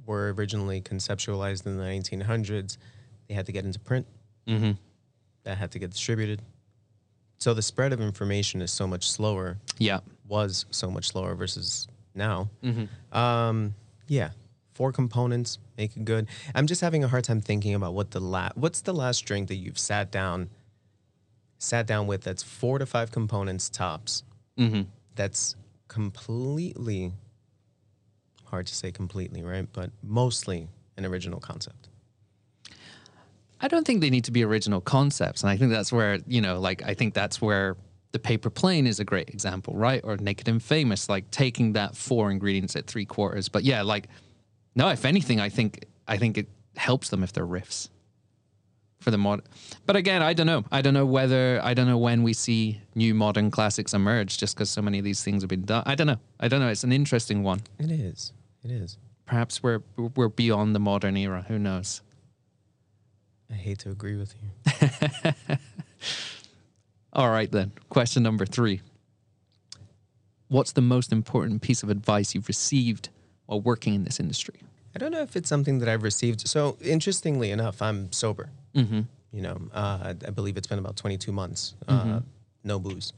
[0.05, 2.77] were originally conceptualized in the 1900s,
[3.27, 4.05] they had to get into print.
[4.47, 4.71] Mm-hmm.
[5.43, 6.41] That had to get distributed.
[7.37, 9.57] So the spread of information is so much slower.
[9.77, 9.99] Yeah.
[10.27, 12.49] Was so much slower versus now.
[12.63, 13.17] Mm-hmm.
[13.17, 13.75] Um,
[14.07, 14.29] yeah,
[14.73, 16.27] four components make it good.
[16.53, 19.47] I'm just having a hard time thinking about what the last what's the last drink
[19.47, 20.49] that you've sat down
[21.57, 24.23] sat down with that's four to five components tops.
[24.57, 24.81] Mm-hmm.
[25.15, 25.55] That's
[25.87, 27.13] completely
[28.45, 29.67] hard to say completely, right?
[29.71, 30.67] But mostly
[30.97, 31.89] an original concept.
[33.61, 35.41] I don't think they need to be original concepts.
[35.41, 37.77] And I think that's where, you know, like, I think that's where
[38.11, 40.01] the paper plane is a great example, right?
[40.03, 43.47] Or Naked and Famous, like taking that four ingredients at three quarters.
[43.47, 44.07] But yeah, like,
[44.75, 47.89] no, if anything, I think, I think it helps them if they're riffs
[48.99, 49.41] for the mod.
[49.85, 50.63] But again, I don't know.
[50.71, 54.55] I don't know whether, I don't know when we see new modern classics emerge just
[54.55, 55.83] because so many of these things have been done.
[55.85, 56.19] I don't know.
[56.39, 56.69] I don't know.
[56.69, 57.61] It's an interesting one.
[57.79, 58.33] It is.
[58.63, 58.97] It is.
[59.25, 59.81] Perhaps we're,
[60.15, 61.45] we're beyond the modern era.
[61.47, 62.01] Who knows?
[63.51, 65.31] I hate to agree with you.
[67.13, 67.71] All right, then.
[67.89, 68.81] Question number three
[70.47, 73.09] What's the most important piece of advice you've received
[73.45, 74.55] while working in this industry?
[74.95, 76.47] I don't know if it's something that I've received.
[76.47, 78.49] So, interestingly enough, I'm sober.
[78.75, 79.01] Mm-hmm.
[79.31, 82.19] You know, uh, I believe it's been about 22 months, uh,
[82.63, 83.13] no booze.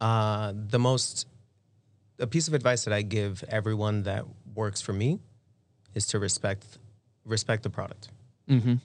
[0.00, 1.26] Uh, the most,
[2.18, 4.24] a piece of advice that I give everyone that
[4.54, 5.20] works for me
[5.94, 6.78] is to respect,
[7.26, 8.08] respect the product.
[8.48, 8.76] Mm-hmm.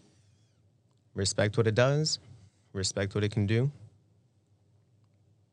[1.14, 2.20] Respect what it does,
[2.74, 3.72] respect what it can do.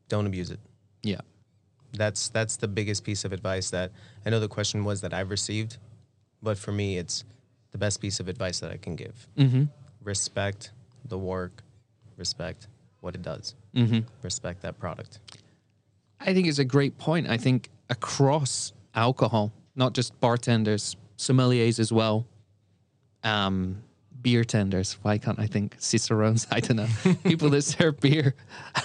[0.09, 0.59] Don't abuse it.
[1.03, 1.21] Yeah.
[1.93, 3.91] That's that's the biggest piece of advice that
[4.25, 5.77] I know the question was that I've received,
[6.41, 7.23] but for me it's
[7.71, 9.27] the best piece of advice that I can give.
[9.37, 9.63] Mm-hmm.
[10.03, 10.71] Respect
[11.05, 11.63] the work,
[12.17, 12.67] respect
[13.01, 13.99] what it does, Mm-hmm.
[14.23, 15.19] respect that product.
[16.19, 17.27] I think it's a great point.
[17.29, 22.25] I think across alcohol, not just bartenders, sommeliers as well,
[23.23, 23.81] um,
[24.21, 24.93] beer tenders.
[25.01, 26.47] Why can't I think cicerones?
[26.51, 26.87] I don't know.
[27.23, 28.35] People that serve beer,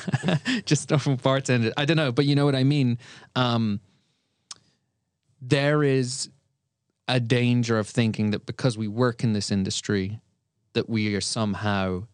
[0.65, 1.73] just not from bartenders.
[1.77, 2.99] I don't know, but you know what I mean.
[3.37, 3.81] Um,
[5.41, 6.31] there is
[7.09, 10.21] a danger of thinking that because we work in this industry,
[10.73, 12.05] that we are somehow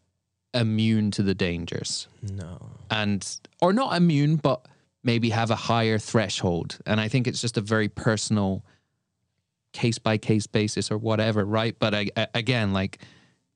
[0.52, 2.58] immune to the dangers No.
[2.90, 3.24] and
[3.62, 4.66] or not immune but
[5.04, 8.64] maybe have a higher threshold and i think it's just a very personal
[9.72, 12.98] case by case basis or whatever right but I, I- again like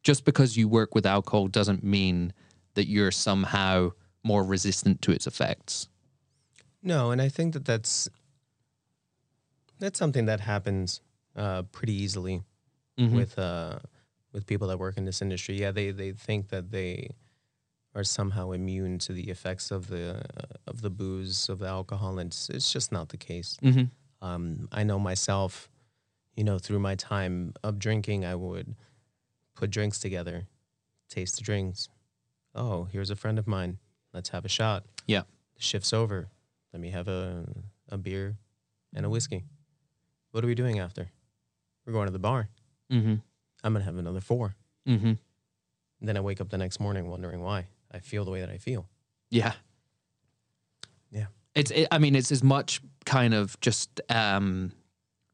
[0.03, 2.33] just because you work with alcohol doesn't mean
[2.75, 3.91] that you're somehow
[4.23, 5.89] more resistant to its effects
[6.83, 8.09] No, and I think that that's
[9.79, 11.01] that's something that happens
[11.37, 12.43] uh, pretty easily
[12.99, 13.13] Mhm.
[13.17, 13.79] with uh,
[14.33, 15.59] with people that work in this industry.
[15.59, 17.11] Yeah, they they think that they
[17.95, 20.23] are somehow immune to the effects of the
[20.67, 23.57] of the booze of the alcohol, and it's, it's just not the case.
[23.63, 23.85] mm-hmm.
[24.27, 25.69] Um, I know myself,
[26.37, 28.75] you know, through my time of drinking, I would
[29.55, 30.47] put drinks together,
[31.09, 31.89] taste the drinks.
[32.55, 33.79] Oh, here's a friend of mine.
[34.13, 34.85] Let's have a shot.
[35.07, 35.23] Yeah.
[35.59, 36.29] Shifts over.
[36.73, 37.45] Let me have a,
[37.89, 38.37] a beer
[38.95, 39.45] and a whiskey.
[40.33, 41.11] What are we doing after?
[41.87, 42.49] We're going to the bar.
[42.91, 43.15] Mm-hmm.
[43.63, 44.57] I'm going to have another four.
[44.89, 45.13] Mm-hmm.
[46.01, 48.59] Then I wake up the next morning wondering why I feel the way that I
[48.59, 48.89] feel.
[49.31, 49.53] Yeah.
[51.11, 51.27] Yeah.
[51.55, 54.73] It's, it, I mean, it's as much kind of just um,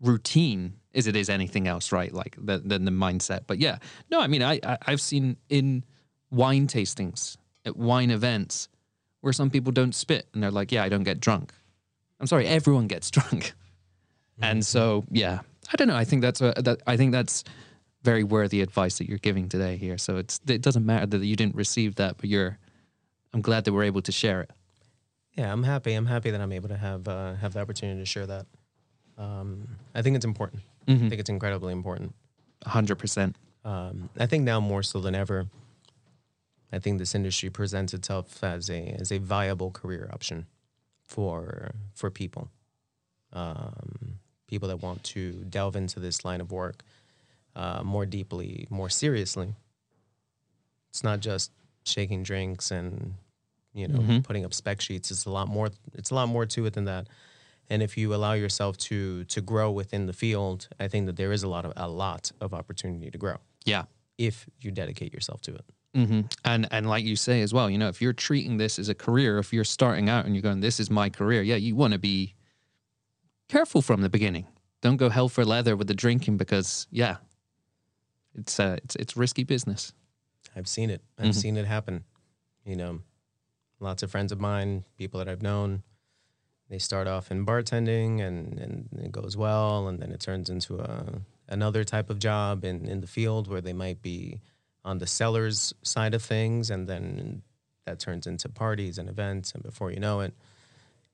[0.00, 2.12] routine as it is anything else, right?
[2.12, 3.42] Like the, than the mindset.
[3.46, 3.78] But yeah,
[4.10, 5.84] no, I mean, I, I, I've seen in
[6.30, 8.68] wine tastings at wine events
[9.20, 11.52] where some people don't spit and they're like, yeah, I don't get drunk.
[12.18, 13.52] I'm sorry, everyone gets drunk.
[14.42, 15.40] And so, yeah,
[15.72, 15.96] I don't know.
[15.96, 17.44] I think that's a, that, I think that's
[18.02, 19.98] very worthy advice that you're giving today here.
[19.98, 22.58] So it's, it doesn't matter that you didn't receive that, but you're,
[23.34, 24.50] I'm glad that we're able to share it.
[25.36, 25.94] Yeah, I'm happy.
[25.94, 28.46] I'm happy that I'm able to have uh, have the opportunity to share that.
[29.20, 30.62] Um, I think it's important.
[30.88, 32.14] I think it's incredibly important.
[32.64, 33.36] hundred percent.
[33.64, 35.46] Um, I think now more so than ever,
[36.72, 40.46] I think this industry presents itself as a as a viable career option
[41.06, 42.48] for for people,
[43.32, 44.18] um,
[44.48, 46.82] people that want to delve into this line of work
[47.54, 49.54] uh, more deeply, more seriously.
[50.88, 51.52] It's not just
[51.84, 53.14] shaking drinks and
[53.74, 55.10] you know putting up spec sheets.
[55.10, 55.70] It's a lot more.
[55.94, 57.06] It's a lot more to it than that.
[57.72, 61.32] And if you allow yourself to to grow within the field, I think that there
[61.32, 63.84] is a lot of a lot of opportunity to grow Yeah.
[64.18, 65.64] if you dedicate yourself to it.
[65.94, 68.88] hmm And and like you say as well, you know, if you're treating this as
[68.88, 71.74] a career, if you're starting out and you're going, "This is my career," yeah, you
[71.76, 72.34] want to be
[73.48, 74.46] careful from the beginning.
[74.82, 77.16] don't go hell for leather with the drinking because yeah,
[78.34, 79.92] it's uh, it's it's risky business.
[80.56, 81.02] I've seen it.
[81.18, 82.04] I've seen it happen.
[82.64, 83.00] You know,
[83.78, 85.82] lots of friends of mine, people that I've known,
[86.70, 90.78] they start off in bartending and, and it goes well and then it turns into
[90.78, 94.40] a another type of job in, in the field where they might be
[94.84, 97.42] on the seller's side of things and then
[97.86, 100.32] that turns into parties and events and before you know it,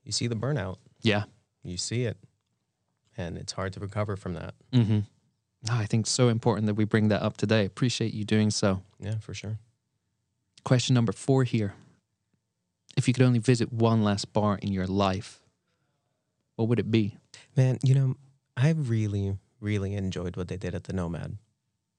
[0.03, 0.77] you see the burnout.
[1.01, 1.23] Yeah.
[1.63, 2.17] You see it.
[3.17, 4.53] And it's hard to recover from that.
[4.71, 4.99] Mm-hmm.
[5.71, 7.65] I think it's so important that we bring that up today.
[7.65, 8.83] Appreciate you doing so.
[8.99, 9.57] Yeah, for sure.
[10.63, 11.73] Question number four here.
[12.95, 15.39] If you could only visit one last bar in your life,
[16.57, 17.15] what would it be?
[17.55, 18.15] Man, you know,
[18.57, 21.37] I really, really enjoyed what they did at the Nomad.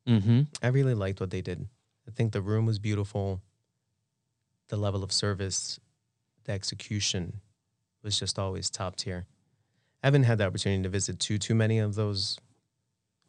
[0.06, 0.42] Mm-hmm.
[0.62, 1.66] I really liked what they did.
[2.06, 3.40] I think the room was beautiful.
[4.68, 5.78] The level of service,
[6.44, 7.40] the execution
[8.02, 9.26] was just always top tier.
[10.02, 12.38] I haven't had the opportunity to visit too too many of those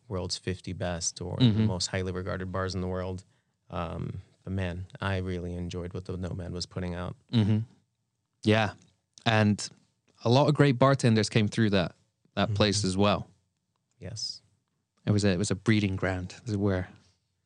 [0.07, 1.67] world's 50 best or the Mhm.
[1.67, 3.23] most highly regarded bars in the world.
[3.69, 7.15] Um, but man, I really enjoyed what the Nomad was putting out.
[7.31, 7.59] Mm-hmm.
[8.43, 8.73] Yeah.
[9.25, 9.67] And
[10.23, 11.93] a lot of great bartenders came through that
[12.35, 13.27] that place as well.
[13.99, 14.41] Yes.
[15.05, 16.87] It was a it was a breeding ground, as it were.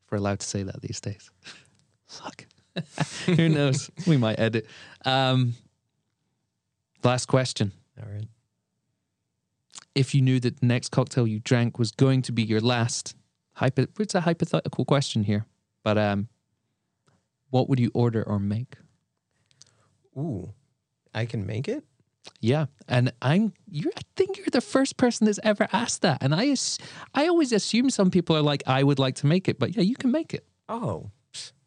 [0.04, 1.30] If we're allowed to say that these days.
[2.06, 2.46] Fuck.
[3.26, 3.90] Who knows?
[4.06, 4.66] we might edit.
[5.04, 5.54] Um,
[7.02, 7.72] last question.
[8.00, 8.28] All right.
[9.94, 13.14] If you knew that the next cocktail you drank was going to be your last,
[13.52, 15.46] hypo, it's a hypothetical question here,
[15.84, 16.28] but um,
[17.50, 18.74] what would you order or make?
[20.16, 20.52] Ooh,
[21.14, 21.84] I can make it?
[22.40, 23.90] Yeah, and I'm you.
[23.96, 26.54] I think you're the first person that's ever asked that, and I
[27.14, 29.82] I always assume some people are like, I would like to make it, but yeah,
[29.82, 30.44] you can make it.
[30.68, 31.10] Oh,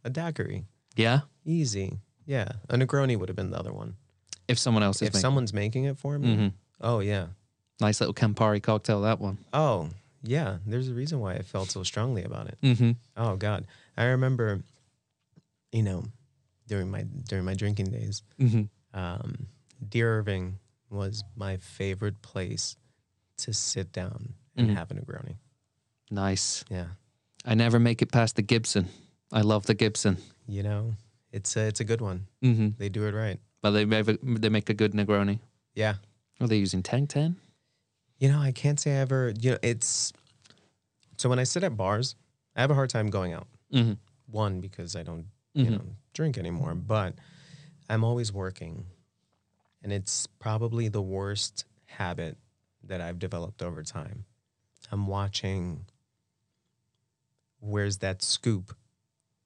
[0.04, 0.66] a daiquiri.
[0.96, 2.00] Yeah, Easy.
[2.26, 2.50] Yeah.
[2.70, 3.96] A Negroni would have been the other one.
[4.48, 6.54] if someone else is if making, someone's making it for me, Mhm.
[6.82, 7.28] oh, yeah.
[7.82, 9.38] nice little Campari cocktail, that one.
[9.54, 9.90] Oh,
[10.24, 10.58] yeah.
[10.66, 12.58] There's a reason why I felt so strongly about it.
[12.64, 12.92] Mm-hmm.
[13.18, 13.66] Oh God,
[13.98, 14.64] I remember,
[15.72, 16.06] you know,
[16.68, 18.64] during my during my drinking days, Mm-hmm.
[19.00, 19.48] um,
[19.88, 20.60] Dear Irving
[20.90, 22.76] was my favorite place
[23.38, 24.76] to sit down and Mhm.
[24.76, 25.36] have a Negroni.
[26.10, 26.64] Nice.
[26.70, 26.88] Yeah,
[27.46, 28.88] I never make it past the Gibson.
[29.32, 30.18] I love the Gibson.
[30.50, 30.96] you know,
[31.34, 32.26] it's a, it's a good one.
[32.42, 32.70] Mm-hmm.
[32.78, 33.38] They do it right.
[33.62, 35.40] But they make a, they make a good Negroni.
[35.76, 35.96] Yeah,
[36.40, 37.36] Are they using Tank Ten?
[38.18, 39.34] you know, I can't say I ever.
[39.40, 40.14] You know, it's
[41.18, 42.16] so when I sit at bars,
[42.56, 43.48] I have a hard time going out.
[43.74, 43.94] Mm-hmm.
[44.32, 45.72] One because I don't you Mhm.
[45.72, 45.82] know
[46.14, 47.14] drink anymore, but
[47.90, 48.86] I'm always working,
[49.84, 52.38] and it's probably the worst habit
[52.84, 54.26] that I've developed over time.
[54.92, 55.86] I'm watching.
[57.60, 58.76] Where's that scoop?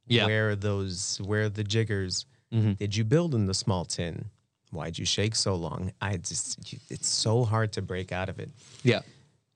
[0.08, 0.26] Yeah.
[0.26, 1.20] Where are those?
[1.24, 2.26] Where are the jiggers?
[2.54, 2.74] Mm-hmm.
[2.74, 4.26] Did you build in the small tin?
[4.72, 5.92] Why'd you shake so long?
[6.02, 8.50] I just, it's so hard to break out of it.
[8.84, 9.02] Yeah.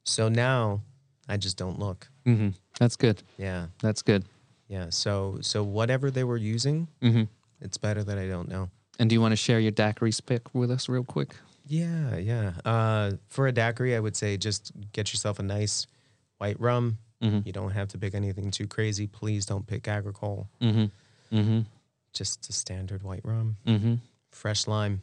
[0.04, 0.82] So now
[1.28, 2.08] I just don't look.
[2.26, 2.50] Mm-hmm.
[2.80, 3.22] That's good.
[3.38, 3.68] Yeah.
[3.82, 4.26] That's good.
[4.68, 4.88] Yeah.
[4.90, 7.24] So, so whatever they were using, Mm-hmm.
[7.62, 8.70] it's better that I don't know.
[9.00, 11.36] And do you want to share your daiquiri pick with us real quick?
[11.68, 12.18] Yeah.
[12.18, 12.54] Yeah.
[12.64, 15.88] Uh, for a daiquiri, I would say just get yourself a nice
[16.38, 16.98] white rum.
[17.22, 17.40] Mm-hmm.
[17.46, 19.08] You don't have to pick anything too crazy.
[19.08, 20.48] Please don't pick agricole.
[20.62, 21.36] Mm-hmm.
[21.36, 21.60] Mm-hmm.
[22.14, 23.96] Just a standard white rum, Mm-hmm.
[24.32, 25.02] fresh lime,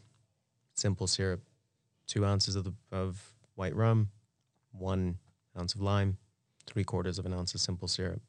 [0.75, 1.41] simple syrup,
[2.07, 4.09] two ounces of the of white rum,
[4.73, 5.19] one
[5.59, 6.17] ounce of lime,
[6.67, 8.23] three quarters of an ounce of simple syrup.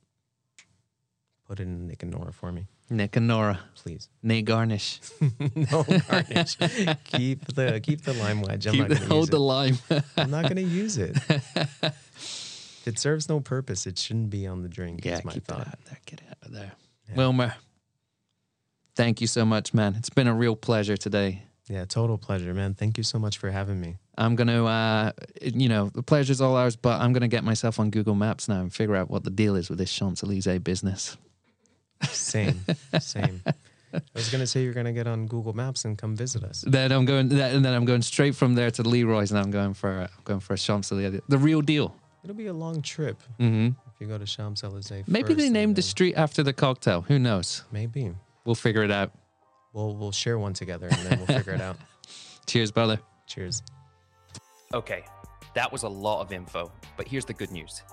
[1.48, 4.10] Put it in Nick and Nora for me, Nick and Nora, please.
[4.22, 5.00] Nate Garnish.
[5.56, 6.58] no garnish.
[7.06, 8.68] keep the keep the lime wedge.
[8.68, 9.40] I'm Keep not gonna hold use the it.
[9.40, 9.78] lime.
[10.18, 11.18] I'm not gonna use it.
[12.86, 15.06] It serves no purpose, it shouldn't be on the drink.
[15.06, 15.60] yeah, is my keep thought.
[15.60, 15.98] that out there.
[16.06, 16.74] Get it out of there.
[17.10, 17.16] Yeah.
[17.16, 17.56] Wilmer,
[18.96, 19.96] thank you so much, man.
[19.96, 21.44] It's been a real pleasure today.
[21.70, 22.74] Yeah, total pleasure, man.
[22.74, 23.96] Thank you so much for having me.
[24.18, 25.12] I'm gonna, uh,
[25.42, 28.60] you know, the pleasure's all ours, but I'm gonna get myself on Google Maps now
[28.60, 31.16] and figure out what the deal is with this Champs Elysees business.
[32.12, 32.60] Same,
[33.00, 33.42] same.
[33.94, 36.64] I was gonna say you're gonna get on Google Maps and come visit us.
[36.66, 39.74] Then I'm going, and then I'm going straight from there to Leroy's, and I'm going
[39.76, 41.96] for, I'm going for a Champs Elysees, the real deal.
[42.24, 45.04] It'll be a long trip hmm if you go to Champs Elysees.
[45.08, 47.02] Maybe first they and named the street after the cocktail.
[47.02, 47.64] Who knows?
[47.72, 48.12] Maybe
[48.46, 49.12] We'll figure it out.
[49.74, 51.78] we'll we'll share one together and then we'll figure it out.
[52.48, 53.00] Cheers, brother.
[53.28, 53.62] Cheers.
[54.74, 55.06] Okay,
[55.54, 57.84] that was a lot of info, but here's the good news.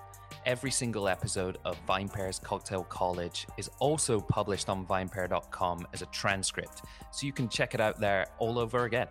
[0.46, 6.82] Every single episode of VinePair's Cocktail College is also published on vinepair.com as a transcript,
[7.10, 9.08] so you can check it out there all over again.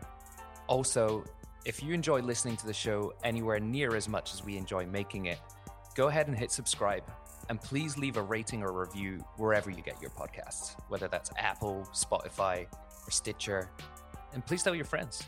[0.66, 1.24] Also,
[1.66, 5.28] if you enjoy listening to the show anywhere near as much as we enjoy making
[5.28, 5.40] it,
[5.94, 7.04] go ahead and hit subscribe.
[7.50, 11.88] And please leave a rating or review wherever you get your podcasts, whether that's Apple,
[11.94, 12.66] Spotify,
[13.08, 13.70] or Stitcher.
[14.34, 15.24] And please tell your friends.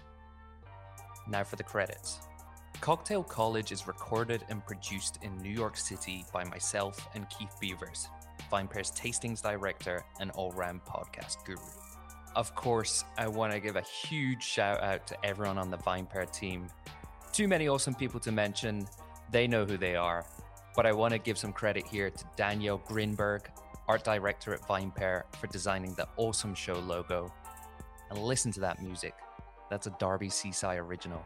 [1.28, 2.22] Now for the credits.
[2.80, 8.08] Cocktail College is recorded and produced in New York City by myself and Keith Beavers,
[8.52, 11.62] VinePair's tastings director and all round podcast guru.
[12.36, 16.32] Of course, I want to give a huge shout out to everyone on the VinePair
[16.32, 16.68] team.
[17.34, 18.88] Too many awesome people to mention,
[19.32, 20.26] they know who they are.
[20.76, 23.42] But I want to give some credit here to Danielle Grinberg,
[23.88, 27.32] art director at VinePair, for designing the awesome show logo.
[28.10, 29.14] And listen to that music.
[29.70, 31.26] That's a Darby Cici original.